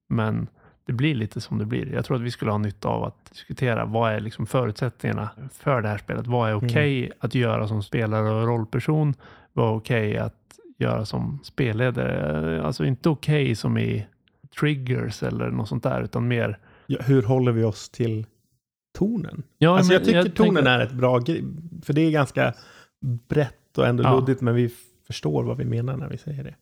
Men 0.10 0.48
det 0.90 0.94
blir 0.94 1.16
lite 1.16 1.42
som 1.42 1.58
det 1.58 1.66
blir. 1.66 1.94
Jag 1.94 2.06
tror 2.06 2.18
att 2.18 2.24
vi 2.24 2.32
skulle 2.32 2.52
ha 2.52 2.58
nytta 2.58 2.88
av 2.88 3.04
att 3.04 3.26
diskutera 3.32 3.86
vad 3.86 4.12
är 4.12 4.20
liksom 4.20 4.46
förutsättningarna 4.46 5.30
för 5.54 5.82
det 5.82 5.88
här 5.88 5.98
spelet. 5.98 6.28
Vad 6.28 6.50
är 6.50 6.54
okej 6.54 7.12
att 7.20 7.36
göra 7.36 7.68
som 7.68 7.84
spelare 7.84 8.30
och 8.32 8.48
rollperson? 8.48 9.14
Vad 9.54 9.68
är 9.70 9.76
okej 9.78 10.18
att 10.18 10.36
göra 10.78 11.06
som 11.06 11.40
spelledare? 11.44 12.62
Alltså 12.64 12.86
inte 12.86 13.10
okej 13.10 13.56
som 13.56 13.78
i 13.78 14.08
triggers 14.60 15.24
eller 15.24 15.50
något 15.50 15.68
sånt 15.70 15.84
där, 15.84 16.02
utan 16.02 16.28
mer 16.28 16.58
Ja, 16.88 16.98
hur 17.02 17.24
håller 17.24 17.52
vi 17.52 17.64
oss 17.64 17.90
till 17.90 18.26
tonen? 18.98 19.44
Ja, 19.58 19.78
alltså 19.78 19.88
men 19.94 19.94
jag 19.94 20.06
tycker 20.06 20.36
tonen 20.36 20.56
tänker- 20.56 20.72
är 20.72 20.80
ett 20.80 20.92
bra 20.92 21.20
grej, 21.20 21.44
för 21.84 21.94
det 21.94 22.02
är 22.02 22.12
ganska 22.12 22.54
brett 23.28 23.78
och 23.78 23.88
ändå 23.88 24.04
Ja. 24.04 24.16
luddigt, 24.20 24.42
men 24.42 24.56
vi 24.56 24.70
förstår 25.08 25.44
vad 25.44 25.58
vi 25.58 25.66
menar 25.66 25.98
när 25.98 26.10
vi 26.10 26.18
säger 26.18 26.44
det. 26.44 26.56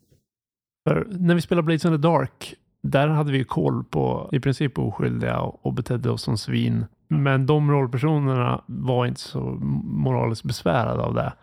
För 0.89 1.07
när 1.09 1.35
vi 1.35 1.41
spelade 1.41 1.65
Blades 1.65 1.85
in 1.85 1.91
the 1.91 1.97
Dark, 1.97 2.53
där 2.91 3.08
hade 3.08 3.32
vi 3.32 3.43
koll 3.43 3.84
på 3.84 4.30
i 4.32 4.39
princip 4.39 4.80
oskyldiga 4.80 5.39
och, 5.39 5.73
betedde 5.73 6.10
oss 6.10 6.21
som 6.21 6.38
svin. 6.38 6.86
Men 7.08 7.45
de 7.45 7.71
rollpersonerna 7.71 8.62
var 8.65 9.06
inte 9.06 9.19
så 9.21 9.39
moraliskt 9.84 10.43
besvärade 10.43 11.02
av 11.04 11.13
det. 11.13 11.34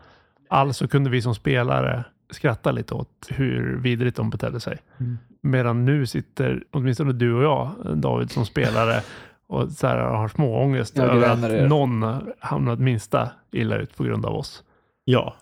Alltså 0.49 0.89
kunde 0.89 1.11
vi 1.11 1.23
som 1.23 1.35
spelare 1.35 2.05
skratta 2.31 2.73
lite 2.73 2.95
åt 2.95 3.27
hur 3.29 3.77
vidrigt 3.77 4.17
de 4.17 4.31
betedde 4.31 4.61
sig. 4.61 4.79
Mm. 5.01 5.19
Medan 5.41 5.85
nu 5.85 6.07
sitter 6.07 6.65
åtminstone 6.71 7.13
du 7.13 7.35
och 7.35 7.43
jag, 7.45 7.71
David, 7.97 8.31
som 8.31 8.47
spelare 8.47 9.01
och 9.47 9.71
så 9.71 9.87
här, 9.87 9.99
har 9.99 10.29
små 10.29 10.63
ångest 10.63 10.97
Ja, 10.97 11.03
över 11.03 11.51
er. 11.53 11.63
att 11.63 11.69
någon 11.69 12.21
hamnat 12.39 12.79
minsta 12.79 13.31
illa 13.53 13.77
ut 13.77 13.97
på 13.97 14.05
grund 14.05 14.27
av 14.27 14.35
oss. 14.35 14.63
Ja, 15.05 15.35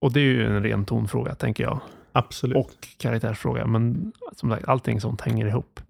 Och 0.00 0.12
det 0.12 0.20
är 0.20 0.24
ju 0.24 0.46
en 0.46 0.62
ren 0.62 0.84
tonfråga, 0.84 1.34
tänker 1.34 1.64
jag 1.64 1.80
absolut. 2.16 2.56
och 2.56 2.88
karaktärsfråga. 2.98 3.66
Men 3.66 4.12
som 4.32 4.50
sagt, 4.50 4.68
allting 4.68 5.00
sånt 5.00 5.20
hänger 5.20 5.46
ihop. 5.46 5.80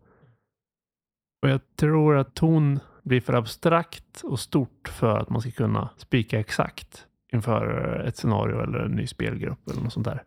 Och 1.43 1.49
jag 1.49 1.61
tror 1.77 2.17
att 2.17 2.35
ton 2.35 2.81
blir 3.03 3.21
för 3.21 3.33
abstrakt 3.33 4.21
och 4.25 4.41
stort 4.41 4.89
för 4.89 5.19
att 5.19 5.31
man 5.31 5.41
ska 5.41 5.51
kunna 5.51 5.89
spika 5.97 6.41
exakt 6.41 7.07
inför 7.33 8.05
ett 8.07 8.17
scenario 8.17 8.63
eller 8.63 8.79
en 8.79 8.93
ny 8.93 9.07
spelgrupp 9.07 9.71
eller 9.71 9.83
något 9.83 9.93
sånt 9.93 10.07
där. 10.07 10.23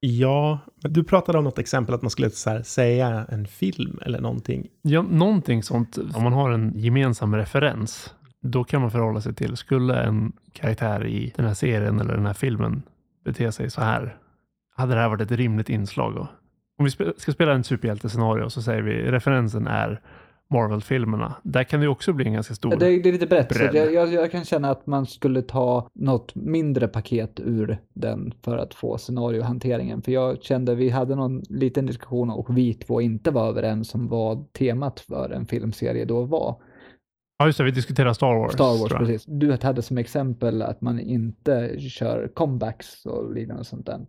Ja, 0.00 0.58
men 0.82 0.92
du 0.92 1.04
pratade 1.04 1.38
om 1.38 1.44
något 1.44 1.58
exempel 1.58 1.94
att 1.94 2.02
man 2.02 2.10
skulle 2.10 2.30
säga 2.30 3.26
en 3.28 3.46
film 3.46 3.98
eller 4.02 4.20
någonting. 4.20 4.68
Ja, 4.82 5.02
någonting 5.02 5.62
sånt. 5.62 5.98
Om 6.14 6.22
man 6.22 6.32
har 6.32 6.50
en 6.50 6.72
gemensam 6.78 7.36
referens, 7.36 8.14
då 8.40 8.64
kan 8.64 8.80
man 8.80 8.90
förhålla 8.90 9.20
sig 9.20 9.34
till, 9.34 9.56
skulle 9.56 10.02
en 10.02 10.32
karaktär 10.52 11.06
i 11.06 11.32
den 11.36 11.46
här 11.46 11.54
serien 11.54 12.00
eller 12.00 12.14
den 12.14 12.26
här 12.26 12.34
filmen 12.34 12.82
bete 13.24 13.52
sig 13.52 13.70
så 13.70 13.80
här? 13.80 14.16
Hade 14.74 14.94
det 14.94 15.00
här 15.00 15.08
varit 15.08 15.20
ett 15.20 15.38
rimligt 15.38 15.68
inslag? 15.68 16.14
Då? 16.14 16.28
Om 16.78 16.84
vi 16.84 16.90
ska 17.16 17.32
spela 17.32 17.52
en 17.52 17.64
superhjältescenario 17.64 18.50
så 18.50 18.62
säger 18.62 18.82
vi 18.82 19.10
referensen 19.10 19.66
är 19.66 20.00
Marvel-filmerna. 20.52 21.34
Där 21.42 21.64
kan 21.64 21.80
det 21.80 21.88
också 21.88 22.12
bli 22.12 22.26
en 22.26 22.32
ganska 22.32 22.54
stor... 22.54 22.70
Det, 22.70 22.76
det 22.76 23.08
är 23.08 23.12
lite 23.12 23.26
brett, 23.26 23.52
så 23.52 23.58
bredd. 23.58 23.74
jag, 23.74 23.92
jag, 23.92 24.12
jag 24.12 24.30
kan 24.30 24.44
känna 24.44 24.70
att 24.70 24.86
man 24.86 25.06
skulle 25.06 25.42
ta 25.42 25.88
något 25.94 26.34
mindre 26.34 26.88
paket 26.88 27.40
ur 27.40 27.78
den 27.94 28.34
för 28.44 28.58
att 28.58 28.74
få 28.74 28.98
scenariohanteringen. 28.98 30.02
För 30.02 30.12
jag 30.12 30.42
kände 30.42 30.74
vi 30.74 30.90
hade 30.90 31.14
någon 31.14 31.42
liten 31.48 31.86
diskussion 31.86 32.30
och 32.30 32.56
vi 32.56 32.74
två 32.74 33.00
inte 33.00 33.30
var 33.30 33.48
överens 33.48 33.94
om 33.94 34.08
vad 34.08 34.52
temat 34.52 35.00
för 35.00 35.30
en 35.30 35.46
filmserie 35.46 36.04
då 36.04 36.22
var. 36.22 36.56
Ja, 37.38 37.46
just 37.46 37.58
det. 37.58 37.64
Vi 37.64 37.70
diskuterar 37.70 38.12
Star 38.12 38.34
Wars. 38.34 38.52
Star 38.52 38.80
Wars, 38.80 38.92
precis. 38.92 39.24
Du 39.26 39.58
hade 39.62 39.82
som 39.82 39.98
exempel 39.98 40.62
att 40.62 40.80
man 40.80 41.00
inte 41.00 41.80
kör 41.80 42.30
comebacks 42.34 43.06
och 43.06 43.34
liknande 43.34 43.64
sånt 43.64 43.86
där. 43.86 44.06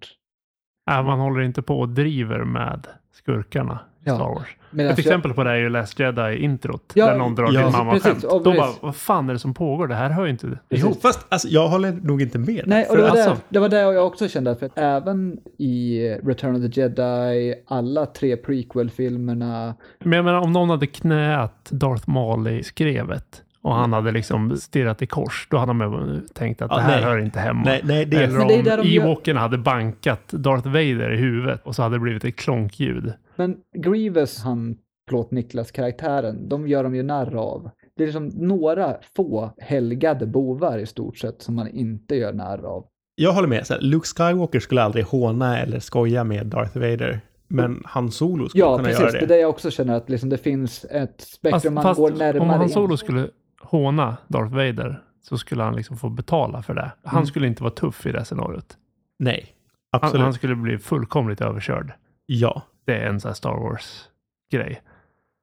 Ja, 0.85 1.01
man 1.03 1.19
håller 1.19 1.41
inte 1.41 1.61
på 1.61 1.79
och 1.79 1.89
driver 1.89 2.43
med 2.43 2.87
skurkarna 3.13 3.79
i 3.99 4.03
Ja. 4.05 4.15
Star 4.15 4.25
Wars. 4.25 4.47
Medan 4.71 4.91
Ett 4.93 4.99
exempel 4.99 5.33
på 5.33 5.43
det 5.43 5.51
är 5.51 5.55
ju 5.55 5.69
Last 5.69 5.99
Jedi-introt. 5.99 6.91
Ja, 6.95 7.05
där 7.05 7.17
någon 7.17 7.35
drar 7.35 7.51
ja, 7.51 7.61
till 7.69 7.77
mamma 7.77 7.91
precis, 7.91 8.11
skämt. 8.11 8.23
och 8.23 8.43
Då 8.43 8.51
precis. 8.51 8.79
bara, 8.81 8.87
vad 8.87 8.95
fan 8.95 9.29
är 9.29 9.33
det 9.33 9.39
som 9.39 9.53
pågår? 9.53 9.87
Det 9.87 9.95
här 9.95 10.09
hör 10.09 10.23
ju 10.25 10.29
inte 10.29 10.47
Precis. 10.69 10.85
ihop. 10.85 11.01
Fast 11.01 11.25
alltså, 11.29 11.47
jag 11.47 11.67
håller 11.67 11.91
nog 11.91 12.21
inte 12.21 12.39
med. 12.39 12.63
Nej, 12.67 12.85
och 12.89 12.95
det 12.95 13.01
var, 13.01 13.09
alltså- 13.09 13.29
det, 13.29 13.39
det 13.49 13.59
var 13.59 13.69
det 13.69 13.79
jag 13.79 14.07
också 14.07 14.27
kände, 14.27 14.51
att 14.51 14.59
för 14.59 14.65
att 14.65 14.71
även 14.77 15.37
i 15.57 15.99
Return 16.23 16.55
of 16.65 16.73
the 16.73 16.81
Jedi, 16.81 17.55
alla 17.67 18.05
tre 18.05 18.35
prequel-filmerna, 18.37 19.75
Men 19.99 20.13
jag 20.13 20.25
menar 20.25 20.39
om 20.41 20.51
någon 20.51 20.69
hade 20.69 20.87
knät 20.87 21.69
Darth 21.71 22.09
Maul 22.09 22.47
i 22.47 22.63
skrevet 22.63 23.41
och 23.63 23.75
han 23.75 23.93
hade 23.93 24.11
liksom 24.11 24.57
stirrat 24.57 25.01
i 25.01 25.05
kors, 25.07 25.47
då 25.51 25.57
hade 25.57 25.73
man 25.73 26.27
tänkt 26.33 26.61
att 26.61 26.71
Ja, 26.71 26.77
det 26.77 26.83
här 26.83 26.95
nej. 26.95 27.03
hör 27.03 27.17
inte 27.17 27.39
hemma. 27.39 27.61
Nej, 27.65 27.81
nej, 27.83 28.05
det 28.05 28.17
är... 28.17 28.21
Eller 28.21 28.33
Men 28.33 28.41
om 28.41 28.47
det 28.47 28.75
de 28.75 28.87
gör- 28.89 29.03
Ewoken 29.03 29.37
hade 29.37 29.57
bankat 29.57 30.27
Darth 30.27 30.67
Vader 30.67 31.13
i 31.13 31.17
huvudet 31.17 31.61
och 31.63 31.75
så 31.75 31.83
hade 31.83 31.95
det 31.95 31.99
blivit 31.99 32.25
ett 32.25 32.35
klonkljud. 32.35 33.13
men 33.35 33.55
Grievous, 33.77 34.43
han, 34.43 34.77
förlåt 35.09 35.31
Niklas-karaktären, 35.31 36.49
de 36.49 36.67
gör 36.67 36.83
de 36.83 36.95
ju 36.95 37.03
narr 37.03 37.35
av. 37.35 37.69
Det 37.97 38.03
är 38.03 38.07
liksom 38.07 38.27
några 38.27 38.95
få 39.15 39.53
helgade 39.59 40.25
bovar 40.27 40.77
i 40.77 40.85
stort 40.85 41.17
sett 41.17 41.41
som 41.41 41.55
man 41.55 41.67
inte 41.67 42.15
gör 42.15 42.33
narr 42.33 42.65
av. 42.65 42.85
Jag 43.15 43.31
håller 43.33 43.47
med. 43.47 43.67
Så 43.67 43.73
här, 43.73 43.81
Luke 43.81 44.07
Skywalker 44.07 44.59
skulle 44.59 44.81
aldrig 44.83 45.05
håna 45.05 45.59
eller 45.59 45.79
skoja 45.79 46.23
med 46.23 46.47
Darth 46.47 46.77
Vader. 46.77 47.19
Men 47.47 47.81
Han 47.85 48.11
Solo 48.11 48.49
skulle 48.49 48.63
Ja, 48.63 48.75
kunna 48.75 48.87
precis. 48.87 49.01
göra 49.01 49.11
Det 49.11 49.17
det. 49.19 49.25
är 49.25 49.27
det 49.27 49.37
jag 49.39 49.49
också 49.49 49.71
känner 49.71 49.93
att 49.95 50.09
liksom 50.09 50.29
det 50.29 50.37
finns 50.37 50.85
ett 50.85 51.21
spektrum 51.21 51.51
Fast, 51.61 51.71
man 51.71 51.83
fast 51.83 51.99
går 51.99 52.11
om 52.11 52.17
närmare 52.17 52.47
Han 52.49 52.63
in. 52.63 52.69
Solo 52.69 52.97
skulle 52.97 53.27
håna 53.63 54.17
Darth 54.27 54.53
Vader 54.53 55.01
så 55.21 55.37
skulle 55.37 55.63
han 55.63 55.75
liksom 55.75 55.97
få 55.97 56.09
betala 56.09 56.61
för 56.61 56.73
det. 56.73 56.91
Han 57.03 57.15
Mm. 57.17 57.25
skulle 57.27 57.47
inte 57.47 57.63
vara 57.63 57.73
tuff 57.73 58.05
i 58.05 58.11
det 58.11 58.25
scenariot. 58.25 58.77
Nej, 59.19 59.55
Han, 59.91 59.99
absolut. 60.03 60.23
han 60.23 60.33
skulle 60.33 60.55
bli 60.55 60.77
fullkomligt 60.77 61.41
överkörd. 61.41 61.93
Ja, 62.25 62.61
Det 62.85 62.95
är 62.97 63.07
en 63.09 63.19
sån 63.19 63.29
här 63.29 63.35
Star 63.35 63.53
Wars-grej. 63.53 64.81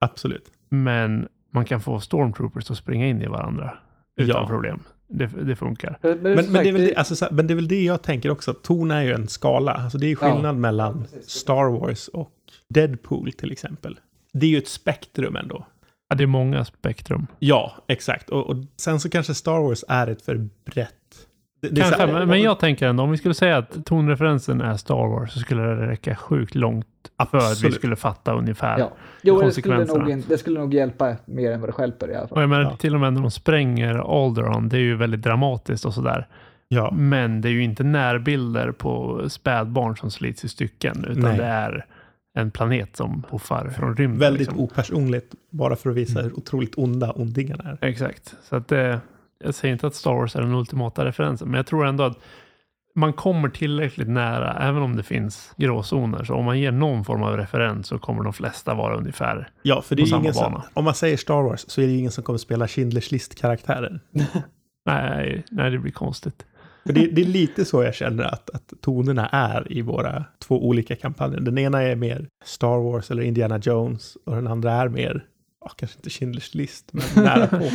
absolut. 0.00 0.50
Men 0.68 1.28
man 1.50 1.64
kan 1.64 1.80
få 1.80 2.00
stormtroopers 2.00 2.70
att 2.70 2.76
springa 2.76 3.06
in 3.06 3.22
i 3.22 3.26
varandra 3.26 3.78
utan 4.16 4.42
Ja. 4.42 4.46
problem. 4.48 4.80
Det, 5.08 5.26
det 5.26 5.56
funkar. 5.56 5.98
Men, 6.02 6.18
Men, 6.18 6.34
men, 6.34 6.52
det 6.52 6.68
är 6.68 6.72
väl 6.72 6.84
det, 6.84 6.94
alltså, 6.96 7.28
men 7.34 7.46
det 7.46 7.52
är 7.52 7.56
väl 7.56 7.68
det 7.68 7.82
jag 7.84 8.02
tänker 8.02 8.30
också. 8.30 8.54
Ton 8.54 8.90
är 8.90 9.02
ju 9.02 9.12
en 9.12 9.28
skala. 9.28 9.72
Alltså, 9.72 9.98
det 9.98 10.06
är 10.06 10.08
ju 10.08 10.16
Ja. 10.20 10.32
skillnad 10.32 10.56
mellan 10.56 11.06
Star 11.26 11.70
Wars 11.80 12.08
och 12.08 12.32
Deadpool 12.68 13.32
till 13.32 13.52
exempel. 13.52 14.00
Det 14.32 14.46
är 14.46 14.50
ju 14.50 14.58
ett 14.58 14.68
spektrum 14.68 15.36
ändå. 15.36 15.66
Ja, 16.10 16.16
det 16.16 16.22
är 16.22 16.26
många 16.26 16.64
spektrum. 16.64 17.26
Ja, 17.38 17.72
exakt. 17.88 18.30
Och, 18.30 18.50
och 18.50 18.56
sen 18.76 19.00
så 19.00 19.10
kanske 19.10 19.34
Star 19.34 19.60
Wars 19.60 19.84
är 19.88 20.06
ett 20.06 20.22
för 20.22 20.48
brett... 20.64 20.94
Det, 21.62 21.68
det 21.68 21.80
Kanske, 21.80 22.06
här- 22.06 22.12
men, 22.12 22.28
men 22.28 22.42
jag 22.42 22.58
tänker 22.60 22.86
ändå 22.88 23.02
om 23.02 23.10
vi 23.10 23.16
skulle 23.16 23.34
säga 23.34 23.56
att 23.56 23.84
tonreferensen 23.86 24.60
är 24.60 24.76
Star 24.76 25.08
Wars 25.08 25.32
så 25.32 25.38
skulle 25.40 25.62
det 25.62 25.86
räcka 25.86 26.16
sjukt 26.16 26.54
långt 26.54 26.86
för 27.30 27.38
att 27.38 27.62
vi 27.64 27.72
skulle 27.72 27.96
fatta 27.96 28.32
ungefär. 28.34 28.78
Ja. 28.78 28.92
Jo, 29.22 29.34
det 29.40 29.52
skulle, 29.52 29.74
konsekvenserna. 29.76 30.04
nog, 30.16 30.24
det 30.28 30.38
skulle 30.38 30.60
nog 30.60 30.74
hjälpa 30.74 31.16
mer 31.24 31.52
än 31.52 31.60
vad 31.60 31.68
det 31.68 31.72
stjälper 31.72 32.10
i 32.10 32.14
alla 32.14 32.22
Och 32.24 32.28
fall. 32.28 32.40
jag 32.40 32.48
menar 32.50 32.62
Ja. 32.62 32.76
till 32.76 32.94
och 32.94 33.00
med 33.00 33.12
när 33.12 33.20
de 33.20 33.30
spränger 33.30 34.24
Alderon, 34.24 34.68
det 34.68 34.76
är 34.76 34.80
ju 34.80 34.96
väldigt 34.96 35.22
dramatiskt 35.22 35.84
och 35.84 35.94
sådär. 35.94 36.26
Ja, 36.68 36.90
Men 36.92 37.40
det 37.40 37.48
är 37.48 37.52
ju 37.52 37.62
inte 37.64 37.84
närbilder 37.84 38.72
på 38.72 39.22
spädbarn 39.28 39.96
som 39.96 40.10
slits 40.10 40.44
i 40.44 40.48
stycken, 40.48 41.04
utan 41.08 41.22
Nej. 41.22 41.36
det 41.38 41.44
är 41.44 41.86
en 42.34 42.50
planet 42.50 42.96
som 42.96 43.22
puffar 43.22 43.68
från 43.68 43.96
rymden. 43.96 44.18
väldigt 44.18 44.40
liksom. 44.40 44.60
opersonligt. 44.60 45.34
Bara 45.50 45.76
för 45.76 45.90
att 45.90 45.96
visa 45.96 46.22
hur 46.22 46.38
otroligt 46.38 46.78
onda 46.78 47.12
ondingarna 47.12 47.64
är. 47.64 47.88
Exakt. 47.88 48.34
Så 48.42 48.56
att 48.56 48.68
det, 48.68 49.00
jag 49.44 49.54
säger 49.54 49.72
inte 49.72 49.86
att 49.86 49.94
Star 49.94 50.14
Wars 50.14 50.36
är 50.36 50.40
den 50.40 50.54
ultimata 50.54 51.04
referensen, 51.04 51.48
men 51.48 51.56
jag 51.56 51.66
tror 51.66 51.86
ändå 51.86 52.04
att 52.04 52.18
man 52.94 53.12
kommer 53.12 53.48
tillräckligt 53.48 54.08
nära, 54.08 54.58
även 54.68 54.82
om 54.82 54.96
det 54.96 55.02
finns 55.02 55.52
gråzoner. 55.56 56.24
Så 56.24 56.34
om 56.34 56.44
man 56.44 56.58
ger 56.60 56.72
någon 56.72 57.04
form 57.04 57.22
av 57.22 57.36
referens 57.36 57.86
så 57.86 57.98
kommer 57.98 58.24
de 58.24 58.32
flesta 58.32 58.74
vara 58.74 58.96
ungefär. 58.96 59.50
Ja, 59.62 59.82
för 59.82 59.96
det 59.96 60.02
På 60.02 60.06
är 60.06 60.10
samma 60.10 60.22
ingen 60.22 60.34
som, 60.34 60.52
bana. 60.52 60.64
om 60.74 60.84
man 60.84 60.94
säger 60.94 61.16
Star 61.16 61.42
Wars 61.42 61.64
så 61.68 61.80
är 61.80 61.86
det 61.86 61.92
ingen 61.92 62.10
som 62.10 62.24
kommer 62.24 62.38
spela 62.38 62.66
Schindler's 62.66 63.12
List-karaktärer. 63.12 64.00
Nej, 64.86 65.44
nej 65.50 65.70
det 65.70 65.78
blir 65.78 65.92
konstigt. 65.92 66.46
För 66.86 66.92
det, 66.92 67.06
det 67.06 67.20
är 67.20 67.26
lite 67.26 67.64
så 67.64 67.82
jag 67.82 67.94
känner 67.94 68.24
att, 68.24 68.50
att 68.50 68.72
tonerna 68.80 69.28
är 69.28 69.72
i 69.72 69.82
våra 69.82 70.24
två 70.50 70.66
olika 70.66 70.96
kampanjer. 70.96 71.40
Den 71.40 71.58
ena 71.58 71.82
är 71.82 71.96
mer 71.96 72.28
Star 72.44 72.78
Wars 72.78 73.10
eller 73.10 73.22
Indiana 73.22 73.58
Jones 73.58 74.16
och 74.26 74.34
den 74.34 74.46
andra 74.46 74.72
är 74.72 74.88
mer, 74.88 75.24
ja, 75.60 75.70
kanske 75.76 75.98
inte 75.98 76.08
Schindler's 76.08 76.56
List, 76.56 76.92
men 76.92 77.04
nära 77.24 77.46
på. 77.46 77.70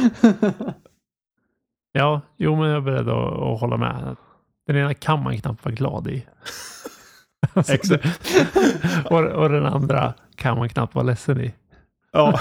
Ja, 1.92 2.22
jo, 2.38 2.56
men 2.56 2.70
jag 2.70 2.78
är 2.78 2.82
beredd 2.82 3.10
att, 3.10 3.34
att 3.34 3.60
hålla 3.60 3.78
med. 3.78 4.16
Den 4.68 4.76
ena 4.76 4.94
kan 4.94 5.24
man 5.24 5.38
knappt 5.38 5.66
vara 5.66 5.76
glad 5.76 6.08
i. 6.08 6.26
Alltså, 7.54 7.74
Exakt. 7.74 8.06
och, 9.06 9.20
och 9.20 9.50
den 9.50 9.66
andra 9.66 10.14
kan 10.36 10.58
man 10.58 10.70
knappt 10.70 10.96
vara 10.96 11.06
ledsen 11.06 11.42
i. 11.42 11.54
Ja, 12.12 12.38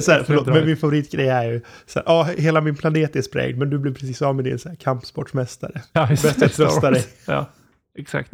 så 0.00 0.12
här, 0.12 0.22
förlåt, 0.26 0.46
men 0.46 0.66
min 0.66 0.76
favoritgrej 0.76 1.28
är 1.28 1.44
ju 1.44 1.60
så 1.86 1.98
här, 1.98 2.04
ja, 2.06 2.28
hela 2.38 2.60
min 2.60 2.76
planet 2.76 3.16
är 3.16 3.22
sprängd, 3.22 3.58
men 3.58 3.70
du 3.70 3.78
blir 3.78 3.92
precis 3.92 4.22
av 4.22 4.36
med 4.36 4.44
din 4.44 4.58
så 4.58 4.68
här, 4.68 4.76
kampsportsmästare. 4.76 5.82
Ja, 5.92 6.06
Bäst 6.06 6.42
att 6.42 6.52
trösta 6.52 6.90
dig. 6.90 7.04
Ja, 7.26 7.46
exakt. 7.94 8.32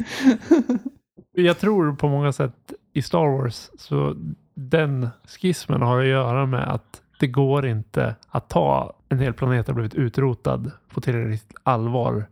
Jag 1.31 1.59
tror 1.59 1.95
på 1.95 2.07
många 2.07 2.31
sätt 2.31 2.73
i 2.93 3.01
Star 3.01 3.37
Wars 3.37 3.69
så 3.77 4.15
den 4.53 5.09
skismen 5.27 5.81
har 5.81 5.99
att 5.99 6.07
göra 6.07 6.45
med 6.45 6.73
att 6.73 7.01
det 7.19 7.27
går 7.27 7.65
inte 7.65 8.15
att 8.27 8.49
ta 8.49 8.93
en 9.09 9.19
hel 9.19 9.33
planet 9.33 9.67
har 9.67 9.73
blivit 9.73 9.95
utrotad 9.95 10.71
på 10.89 11.01
tillräckligt 11.01 11.53
allvar 11.63 12.25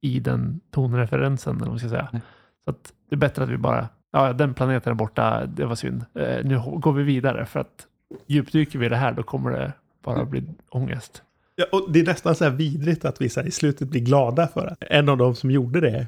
i 0.00 0.20
den 0.20 0.60
tonreferensen, 0.70 1.56
eller 1.56 1.70
vad 1.70 1.78
ska 1.78 1.88
säga. 1.88 2.08
Nej. 2.12 2.22
Så 2.64 2.70
att 2.70 2.92
det 3.08 3.14
är 3.14 3.18
bättre 3.18 3.44
att 3.44 3.50
vi 3.50 3.56
bara, 3.56 3.88
ja, 4.12 4.32
den 4.32 4.54
planeten 4.54 4.90
är 4.90 4.94
borta, 4.94 5.46
det 5.46 5.66
var 5.66 5.74
synd. 5.74 6.04
Eh, 6.14 6.44
nu 6.44 6.60
går 6.76 6.92
vi 6.92 7.02
vidare 7.02 7.46
för 7.46 7.60
att 7.60 7.86
djupdyker 8.26 8.78
vi 8.78 8.86
i 8.86 8.88
det 8.88 8.96
här, 8.96 9.12
då 9.12 9.22
kommer 9.22 9.50
det 9.50 9.72
bara 10.04 10.24
bli 10.24 10.44
ångest. 10.68 11.22
Ja, 11.56 11.64
och 11.72 11.92
det 11.92 12.00
är 12.00 12.04
nästan 12.04 12.34
så 12.34 12.44
här 12.44 12.50
vidrigt 12.50 13.04
att 13.04 13.20
vi 13.20 13.28
så 13.28 13.40
i 13.40 13.50
slutet 13.50 13.88
blir 13.88 14.00
glada 14.00 14.46
för 14.46 14.66
att 14.66 14.82
en 14.90 15.08
av 15.08 15.16
dem 15.16 15.34
som 15.34 15.50
gjorde 15.50 15.80
det 15.80 16.06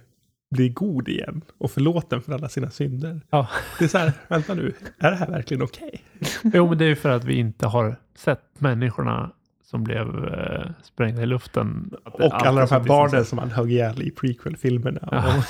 blir 0.55 0.69
god 0.69 1.09
igen 1.09 1.43
och 1.59 1.71
förlåten 1.71 2.23
för 2.23 2.33
alla 2.33 2.49
sina 2.49 2.71
synder. 2.71 3.21
Ja. 3.31 3.49
Det 3.79 3.85
är 3.85 3.89
så 3.89 3.99
här, 3.99 4.13
vänta 4.29 4.55
nu, 4.55 4.73
är 4.99 5.11
det 5.11 5.17
här 5.17 5.27
verkligen 5.31 5.63
okej? 5.63 6.03
Jo, 6.43 6.69
men 6.69 6.79
det 6.79 6.85
är 6.85 6.89
ju 6.89 6.97
för 6.97 7.09
att 7.11 7.25
vi 7.25 7.35
inte 7.35 7.67
har 7.67 7.97
sett 8.15 8.41
människorna 8.59 9.31
som 9.65 9.85
blev 9.85 10.25
eh, 10.25 10.71
sprängda 10.83 11.23
i 11.23 11.27
luften. 11.27 11.91
Och 12.05 12.47
alla 12.47 12.67
de 12.67 12.71
här 12.75 12.81
barnen 12.81 13.15
en- 13.19 13.25
som 13.25 13.39
han 13.39 13.51
högg 13.51 13.73
ihjäl 13.73 14.03
i 14.03 14.11
prequel-filmerna. 14.11 15.09
Ja. 15.11 15.45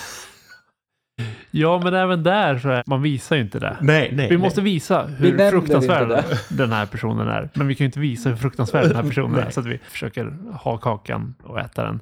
Ja, 1.51 1.81
men 1.85 1.95
även 1.95 2.23
där 2.23 2.59
så 2.59 2.69
är 2.69 2.83
man 2.87 3.03
visar 3.03 3.37
ju 3.37 3.43
inte 3.43 3.59
det. 3.59 3.77
Nej, 3.81 4.11
nej. 4.13 4.29
Vi 4.29 4.37
måste 4.39 4.61
visa 4.61 5.03
hur 5.07 5.51
fruktansvärd 5.51 6.25
den 6.49 6.73
här 6.73 6.87
personen 6.87 7.29
är. 7.29 7.51
Men 7.55 7.67
vi 7.67 7.75
kan 7.75 7.85
ju 7.85 7.87
inte 7.87 8.01
visa 8.01 8.29
hur 8.29 8.37
fruktansvärd 8.37 8.85
den 8.89 8.97
här 8.97 9.03
personen 9.03 9.35
är. 9.35 9.41
Nej. 9.45 9.53
Så 9.53 9.61
att 9.61 9.67
vi 9.67 9.79
försöker 9.79 10.25
ha 10.53 10.77
kakan 10.77 11.35
och 11.43 11.61
äta 11.61 11.85
den. 11.85 12.01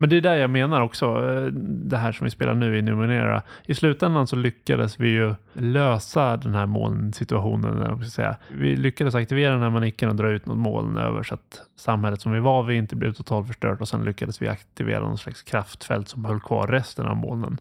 Men 0.00 0.08
det 0.10 0.16
är 0.16 0.20
där 0.20 0.36
jag 0.36 0.50
menar 0.50 0.80
också, 0.80 1.06
eh, 1.06 1.46
det 1.62 1.96
här 1.96 2.12
som 2.12 2.24
vi 2.24 2.30
spelar 2.30 2.54
nu 2.54 2.78
i 2.78 2.82
Numenera. 2.82 3.42
I 3.66 3.74
slutändan 3.74 4.26
så 4.26 4.36
lyckades 4.36 5.00
vi 5.00 5.08
ju 5.08 5.34
lösa 5.52 6.36
den 6.36 6.54
här 6.54 6.66
molnsituationen. 6.66 8.04
säga. 8.10 8.36
Vi 8.50 8.76
lyckades 8.76 9.14
aktivera 9.14 9.52
den 9.52 9.62
här 9.62 9.70
manicken 9.70 10.08
och 10.08 10.16
dra 10.16 10.30
ut 10.30 10.46
något 10.46 10.58
moln 10.58 10.96
över 10.96 11.22
så 11.22 11.34
att 11.34 11.62
samhället 11.76 12.20
som 12.20 12.32
vi 12.32 12.40
var 12.40 12.62
vid 12.62 12.78
inte 12.78 12.96
blev 12.96 13.12
totalförstört 13.12 13.80
och 13.80 13.88
sen 13.88 14.04
lyckades 14.04 14.42
vi 14.42 14.48
aktivera 14.48 15.00
någon 15.00 15.18
slags 15.18 15.42
kraftfält 15.42 16.08
som 16.08 16.24
höll 16.24 16.40
kvar 16.40 16.66
resten 16.66 17.06
av 17.06 17.16
molnen. 17.16 17.58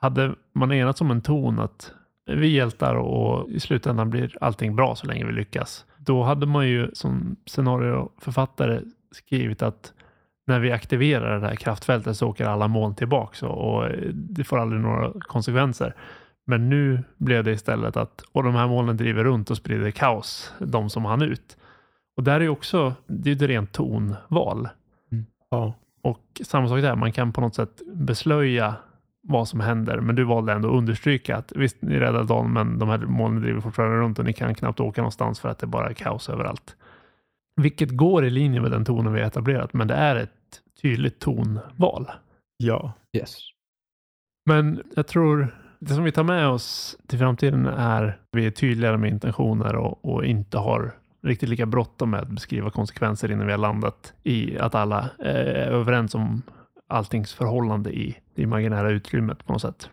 Hade 0.00 0.34
man 0.52 0.72
enats 0.72 1.00
om 1.00 1.10
en 1.10 1.22
ton 1.22 1.58
att 1.58 1.92
vi 2.26 2.48
hjältar 2.48 2.94
och 2.94 3.50
i 3.50 3.60
slutändan 3.60 4.10
blir 4.10 4.36
allting 4.40 4.76
bra 4.76 4.94
så 4.94 5.06
länge 5.06 5.24
vi 5.24 5.32
lyckas. 5.32 5.84
Då 5.96 6.22
hade 6.22 6.46
man 6.46 6.68
ju 6.68 6.90
som 6.92 7.36
scenarioförfattare 7.46 8.80
skrivit 9.12 9.62
att 9.62 9.92
när 10.46 10.60
vi 10.60 10.72
aktiverar 10.72 11.40
det 11.40 11.46
här 11.46 11.56
kraftfältet 11.56 12.16
så 12.16 12.28
åker 12.28 12.44
alla 12.44 12.68
moln 12.68 12.94
tillbaks 12.94 13.42
och, 13.42 13.74
och 13.74 13.88
det 14.12 14.44
får 14.44 14.58
aldrig 14.58 14.82
några 14.82 15.12
konsekvenser. 15.20 15.94
Men 16.46 16.68
nu 16.68 17.04
blev 17.16 17.44
det 17.44 17.52
istället 17.52 17.96
att 17.96 18.22
och 18.32 18.42
de 18.42 18.54
här 18.54 18.66
molnen 18.66 18.96
driver 18.96 19.24
runt 19.24 19.50
och 19.50 19.56
sprider 19.56 19.90
kaos, 19.90 20.54
de 20.58 20.90
som 20.90 21.04
hann 21.04 21.22
ut. 21.22 21.56
Och 22.16 22.24
där 22.24 22.40
är 22.40 22.48
också, 22.48 22.94
det 23.06 23.30
är 23.30 23.34
ett 23.34 23.42
rent 23.42 23.72
tonval. 23.72 24.68
Ja. 25.50 25.74
Och 26.02 26.40
samma 26.44 26.68
sak 26.68 26.80
där, 26.80 26.96
man 26.96 27.12
kan 27.12 27.32
på 27.32 27.40
något 27.40 27.54
sätt 27.54 27.82
beslöja 27.94 28.74
vad 29.22 29.48
som 29.48 29.60
händer, 29.60 30.00
men 30.00 30.16
du 30.16 30.24
valde 30.24 30.52
ändå 30.52 30.68
att 30.68 30.74
understryka 30.74 31.36
att 31.36 31.52
visst, 31.56 31.82
ni 31.82 31.98
räddade 31.98 32.24
dagen, 32.24 32.52
men 32.52 32.78
de 32.78 32.88
här 32.88 32.98
molnen 32.98 33.42
driver 33.42 33.60
fortfarande 33.60 33.96
runt 33.96 34.18
och 34.18 34.24
ni 34.24 34.32
kan 34.32 34.54
knappt 34.54 34.80
åka 34.80 35.00
någonstans 35.00 35.40
för 35.40 35.48
att 35.48 35.58
det 35.58 35.66
bara 35.66 35.88
är 35.88 35.94
kaos 35.94 36.28
överallt. 36.28 36.76
Vilket 37.56 37.90
går 37.90 38.24
i 38.24 38.30
linje 38.30 38.60
med 38.60 38.70
den 38.70 38.84
tonen 38.84 39.12
vi 39.12 39.20
har 39.20 39.26
etablerat, 39.26 39.72
men 39.72 39.88
det 39.88 39.94
är 39.94 40.16
ett 40.16 40.30
tydligt 40.82 41.18
tonval. 41.18 42.10
ja. 42.56 42.92
Yes. 43.16 43.36
Men 44.46 44.82
jag 44.94 45.06
tror 45.06 45.54
det 45.78 45.94
som 45.94 46.04
vi 46.04 46.12
tar 46.12 46.24
med 46.24 46.48
oss 46.48 46.96
till 47.06 47.18
framtiden 47.18 47.66
är 47.66 48.02
att 48.04 48.14
vi 48.32 48.46
är 48.46 48.50
tydligare 48.50 48.96
med 48.96 49.10
intentioner 49.10 49.76
och, 49.76 50.04
och 50.04 50.24
inte 50.24 50.58
har 50.58 50.94
riktigt 51.22 51.48
lika 51.48 51.66
bråttom 51.66 52.10
med 52.10 52.20
att 52.20 52.28
beskriva 52.28 52.70
konsekvenser 52.70 53.30
innan 53.30 53.46
vi 53.46 53.52
har 53.52 53.58
landat 53.58 54.12
i 54.22 54.58
att 54.58 54.74
alla 54.74 55.10
är 55.18 55.70
överens 55.70 56.14
om 56.14 56.42
alltings 56.88 57.34
förhållande 57.34 57.90
i 57.90 58.16
det 58.34 58.42
imaginära 58.42 58.90
utrymmet 58.90 59.46
på 59.46 59.52
något 59.52 59.62
sätt. 59.62 59.90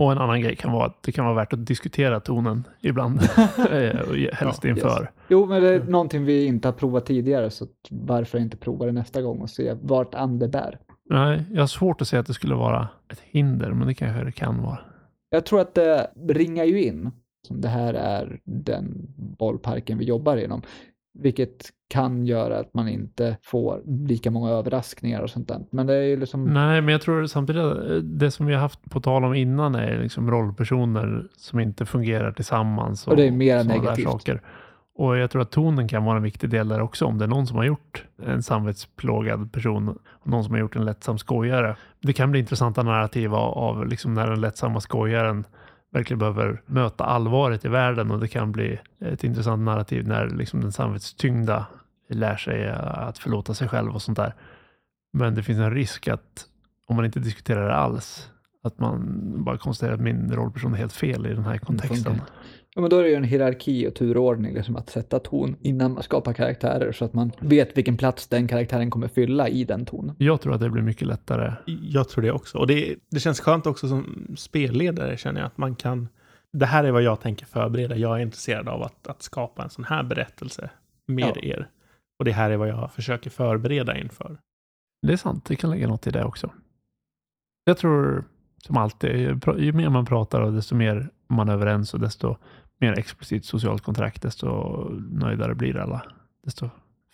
Och 0.00 0.12
en 0.12 0.18
annan 0.18 0.40
grej 0.40 0.56
kan 0.56 0.72
vara 0.72 0.86
att 0.86 1.02
det 1.02 1.12
kan 1.12 1.24
vara 1.24 1.34
värt 1.34 1.52
att 1.52 1.66
diskutera 1.66 2.20
tonen 2.20 2.64
ibland, 2.80 3.20
eh, 3.70 4.32
helst 4.32 4.64
inför. 4.64 5.00
Yes. 5.00 5.10
Jo, 5.28 5.46
men 5.46 5.62
det 5.62 5.68
är 5.68 5.80
någonting 5.80 6.24
vi 6.24 6.46
inte 6.46 6.68
har 6.68 6.72
provat 6.72 7.06
tidigare, 7.06 7.50
så 7.50 7.66
varför 7.90 8.38
inte 8.38 8.56
prova 8.56 8.86
det 8.86 8.92
nästa 8.92 9.22
gång 9.22 9.40
och 9.40 9.50
se 9.50 9.74
vart 9.82 10.14
ande 10.14 10.48
bär. 10.48 10.78
Nej, 11.10 11.42
jag 11.52 11.62
har 11.62 11.66
svårt 11.66 12.00
att 12.00 12.08
säga 12.08 12.20
att 12.20 12.26
det 12.26 12.34
skulle 12.34 12.54
vara 12.54 12.88
ett 13.12 13.20
hinder, 13.20 13.72
men 13.72 13.86
det 13.86 13.94
kanske 13.94 14.24
det 14.24 14.32
kan 14.32 14.62
vara. 14.62 14.78
Jag 15.30 15.46
tror 15.46 15.60
att 15.60 15.74
det 15.74 16.10
ringar 16.28 16.64
ju 16.64 16.82
in, 16.82 17.10
som 17.46 17.60
det 17.60 17.68
här 17.68 17.94
är 17.94 18.40
den 18.44 19.06
bollparken 19.38 19.98
vi 19.98 20.04
jobbar 20.04 20.36
inom, 20.36 20.62
vilket 21.14 21.70
kan 21.88 22.26
göra 22.26 22.58
att 22.58 22.74
man 22.74 22.88
inte 22.88 23.36
får 23.42 23.82
lika 23.86 24.30
många 24.30 24.50
överraskningar 24.50 25.22
och 25.22 25.30
sånt 25.30 25.48
där. 25.48 25.60
Men 25.70 25.86
det 25.86 25.94
är 25.94 26.02
ju 26.02 26.16
liksom... 26.16 26.44
Nej, 26.44 26.80
men 26.80 26.92
jag 26.92 27.02
tror 27.02 27.26
samtidigt 27.26 27.62
att 27.62 28.18
det 28.18 28.30
som 28.30 28.46
vi 28.46 28.54
har 28.54 28.60
haft 28.60 28.90
på 28.90 29.00
tal 29.00 29.24
om 29.24 29.34
innan 29.34 29.74
är 29.74 30.02
liksom 30.02 30.30
rollpersoner 30.30 31.26
som 31.36 31.60
inte 31.60 31.86
fungerar 31.86 32.32
tillsammans. 32.32 33.06
Och, 33.06 33.10
och 33.10 33.16
det 33.16 33.26
är 33.26 33.30
mer 33.30 33.64
negativt. 33.64 34.10
Saker. 34.10 34.42
Och 34.94 35.16
jag 35.16 35.30
tror 35.30 35.42
att 35.42 35.50
tonen 35.50 35.88
kan 35.88 36.04
vara 36.04 36.16
en 36.16 36.22
viktig 36.22 36.50
del 36.50 36.68
där 36.68 36.80
också. 36.80 37.04
Om 37.04 37.18
det 37.18 37.24
är 37.24 37.28
någon 37.28 37.46
som 37.46 37.56
har 37.56 37.64
gjort 37.64 38.04
en 38.22 38.42
samvetsplågad 38.42 39.52
person 39.52 39.88
och 40.08 40.28
någon 40.28 40.44
som 40.44 40.52
har 40.52 40.60
gjort 40.60 40.76
en 40.76 40.84
lättsam 40.84 41.18
skojare. 41.18 41.76
Det 42.00 42.12
kan 42.12 42.30
bli 42.30 42.40
intressanta 42.40 42.82
narrativ 42.82 43.34
av, 43.34 43.58
av 43.58 43.86
liksom 43.86 44.14
när 44.14 44.30
den 44.30 44.40
lättsamma 44.40 44.80
skojaren 44.80 45.44
verkligen 45.92 46.18
behöver 46.18 46.62
möta 46.66 47.04
allvaret 47.04 47.64
i 47.64 47.68
världen 47.68 48.10
och 48.10 48.20
det 48.20 48.28
kan 48.28 48.52
bli 48.52 48.80
ett 49.00 49.24
intressant 49.24 49.62
narrativ 49.62 50.08
när 50.08 50.28
liksom 50.28 50.60
den 50.60 50.72
samvetstyngda 50.72 51.66
lär 52.08 52.36
sig 52.36 52.68
att 52.70 53.18
förlåta 53.18 53.54
sig 53.54 53.68
själv 53.68 53.94
och 53.94 54.02
sånt 54.02 54.18
där. 54.18 54.34
Men 55.12 55.34
det 55.34 55.42
finns 55.42 55.58
en 55.58 55.74
risk 55.74 56.08
att 56.08 56.46
om 56.86 56.96
man 56.96 57.04
inte 57.04 57.20
diskuterar 57.20 57.68
det 57.68 57.74
alls, 57.76 58.30
att 58.62 58.78
man 58.78 59.20
bara 59.44 59.58
konstaterar 59.58 59.94
att 59.94 60.00
min 60.00 60.32
rollperson 60.32 60.74
är 60.74 60.78
helt 60.78 60.92
fel 60.92 61.26
i 61.26 61.34
den 61.34 61.44
här 61.44 61.58
kontexten. 61.58 62.20
Ja, 62.74 62.80
men 62.80 62.90
då 62.90 62.98
är 62.98 63.02
det 63.02 63.08
ju 63.08 63.14
en 63.14 63.24
hierarki 63.24 63.88
och 63.88 63.94
turordning, 63.94 64.54
liksom 64.54 64.76
att 64.76 64.90
sätta 64.90 65.18
ton 65.18 65.56
innan 65.60 65.92
man 65.92 66.02
skapar 66.02 66.32
karaktärer 66.32 66.92
så 66.92 67.04
att 67.04 67.14
man 67.14 67.32
vet 67.40 67.78
vilken 67.78 67.96
plats 67.96 68.26
den 68.26 68.48
karaktären 68.48 68.90
kommer 68.90 69.08
fylla 69.08 69.48
i 69.48 69.64
den 69.64 69.84
tonen. 69.84 70.16
Jag 70.18 70.40
tror 70.40 70.54
att 70.54 70.60
det 70.60 70.70
blir 70.70 70.82
mycket 70.82 71.08
lättare. 71.08 71.52
Jag 71.82 72.08
tror 72.08 72.22
det 72.22 72.32
också. 72.32 72.58
Och 72.58 72.66
det, 72.66 72.96
det 73.10 73.20
känns 73.20 73.40
skönt 73.40 73.66
också 73.66 73.88
som 73.88 74.26
spelledare 74.36 75.16
känner 75.16 75.40
jag 75.40 75.46
att 75.46 75.58
man 75.58 75.74
kan. 75.74 76.08
Det 76.52 76.66
här 76.66 76.84
är 76.84 76.90
vad 76.90 77.02
jag 77.02 77.20
tänker 77.20 77.46
förbereda. 77.46 77.96
Jag 77.96 78.16
är 78.16 78.22
intresserad 78.22 78.68
av 78.68 78.82
att, 78.82 79.06
att 79.06 79.22
skapa 79.22 79.62
en 79.62 79.70
sån 79.70 79.84
här 79.84 80.02
berättelse 80.02 80.70
med 81.06 81.32
ja. 81.36 81.42
er. 81.42 81.68
Och 82.18 82.24
det 82.24 82.32
här 82.32 82.50
är 82.50 82.56
vad 82.56 82.68
jag 82.68 82.92
försöker 82.92 83.30
förbereda 83.30 83.98
inför. 83.98 84.38
Det 85.06 85.12
är 85.12 85.16
sant, 85.16 85.44
det 85.44 85.56
kan 85.56 85.70
lägga 85.70 85.88
något 85.88 86.06
i 86.06 86.10
det 86.10 86.24
också. 86.24 86.50
Jag 87.64 87.78
tror 87.78 88.24
som 88.58 88.76
alltid, 88.76 89.10
ju 89.58 89.72
mer 89.72 89.88
man 89.88 90.06
pratar 90.06 90.40
och 90.40 90.52
desto 90.52 90.74
mer 90.74 91.10
man 91.30 91.48
är 91.48 91.52
överens 91.52 91.94
och 91.94 92.00
desto 92.00 92.36
mer 92.80 92.98
explicit 92.98 93.44
socialt 93.44 93.82
kontrakt, 93.82 94.22
desto 94.22 94.48
nöjdare 95.10 95.54
blir 95.54 95.76
alla. 95.76 96.02
Desto 96.44 96.70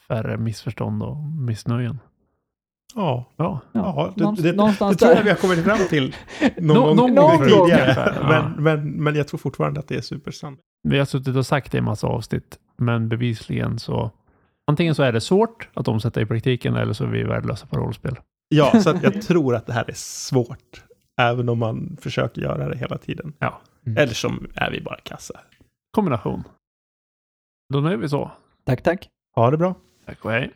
färre 0.09 0.37
missförstånd 0.37 1.02
och 1.02 1.16
missnöjen. 1.16 1.98
Ja, 2.94 3.33
ja. 3.37 3.61
ja 3.72 4.12
det, 4.16 4.24
det, 4.24 4.52
det, 4.52 4.52
det 4.52 4.74
tror 4.98 5.12
jag 5.12 5.22
vi 5.22 5.31
har 5.31 5.37
kommit 5.37 5.64
fram 5.64 5.79
till 5.88 6.14
någon, 6.57 6.96
någon 6.96 7.14
gång 7.14 7.38
tidigare. 7.38 8.14
Men, 8.29 8.62
men, 8.62 8.90
men 8.90 9.14
jag 9.14 9.29
tror 9.29 9.38
fortfarande 9.38 9.81
att 9.81 9.88
det 9.88 9.96
är 9.96 10.00
supersant. 10.00 10.61
Vi 10.83 10.98
har 10.98 11.05
suttit 11.05 11.37
och 11.37 11.46
sagt 11.46 11.72
det 11.72 11.79
i 11.79 11.81
massa 11.81 12.07
avsnitt, 12.07 12.59
men 12.76 13.09
bevisligen 13.09 13.79
så 13.79 14.11
antingen 14.66 14.94
så 14.94 15.02
är 15.02 15.12
det 15.12 15.20
svårt 15.20 15.68
att 15.74 15.88
omsätta 15.88 16.20
i 16.20 16.26
praktiken 16.26 16.76
eller 16.76 16.92
så 16.92 17.05
är 17.05 17.09
vi 17.09 17.22
värdelösa 17.22 17.66
på 17.66 17.76
rollspel. 17.76 18.16
Ja, 18.48 18.81
så 18.81 18.98
jag 19.02 19.22
tror 19.26 19.55
att 19.55 19.66
det 19.66 19.72
här 19.72 19.85
är 19.90 19.94
svårt, 19.96 20.85
även 21.20 21.48
om 21.48 21.59
man 21.59 21.96
försöker 22.00 22.42
göra 22.42 22.68
det 22.68 22.79
hela 22.79 22.98
tiden. 22.98 23.33
Ja. 23.38 23.61
Mm. 23.87 23.99
Eller 23.99 24.14
så 24.14 24.33
är 24.55 24.70
vi 24.70 24.81
bara 24.81 24.99
kassa. 25.03 25.40
Kombination. 25.94 26.44
Då 27.72 27.81
nöjer 27.81 27.96
vi 27.96 28.09
så. 28.09 28.31
Tack, 28.66 28.83
tack. 28.83 29.09
Ha 29.35 29.51
det 29.51 29.57
bra. 29.57 29.75
Tack 30.07 30.25
och 30.25 30.31
hej. 30.31 30.51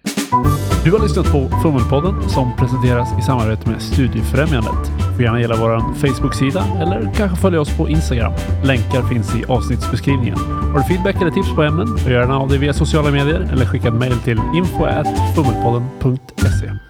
Du 0.85 0.93
har 0.93 0.99
lyssnat 1.03 1.33
på 1.33 1.49
Fummelpodden 1.63 2.29
som 2.29 2.57
presenteras 2.57 3.19
i 3.19 3.23
samarbete 3.23 3.71
med 3.71 3.83
Studiefrämjandet. 3.83 4.91
Du 4.99 5.03
får 5.15 5.23
gärna 5.23 5.41
gilla 5.41 5.57
vår 5.57 5.95
Facebook-sida 5.95 6.65
eller 6.81 7.15
kanske 7.15 7.37
följa 7.37 7.61
oss 7.61 7.77
på 7.77 7.89
Instagram. 7.89 8.33
Länkar 8.65 9.03
finns 9.09 9.37
i 9.37 9.45
avsnittsbeskrivningen. 9.45 10.39
Har 10.39 10.79
du 10.79 10.85
feedback 10.85 11.17
eller 11.23 11.31
tips 11.31 11.55
på 11.55 11.63
ämnen, 11.63 11.97
gör 11.97 12.11
gärna 12.21 12.39
av 12.39 12.49
dig 12.49 12.59
via 12.59 12.73
sociala 12.73 13.11
medier 13.11 13.41
eller 13.53 13.67
skicka 13.67 13.89
ett 13.89 13.95
mejl 13.95 14.19
till 14.19 14.39
info.fummelpodden.se. 14.55 16.90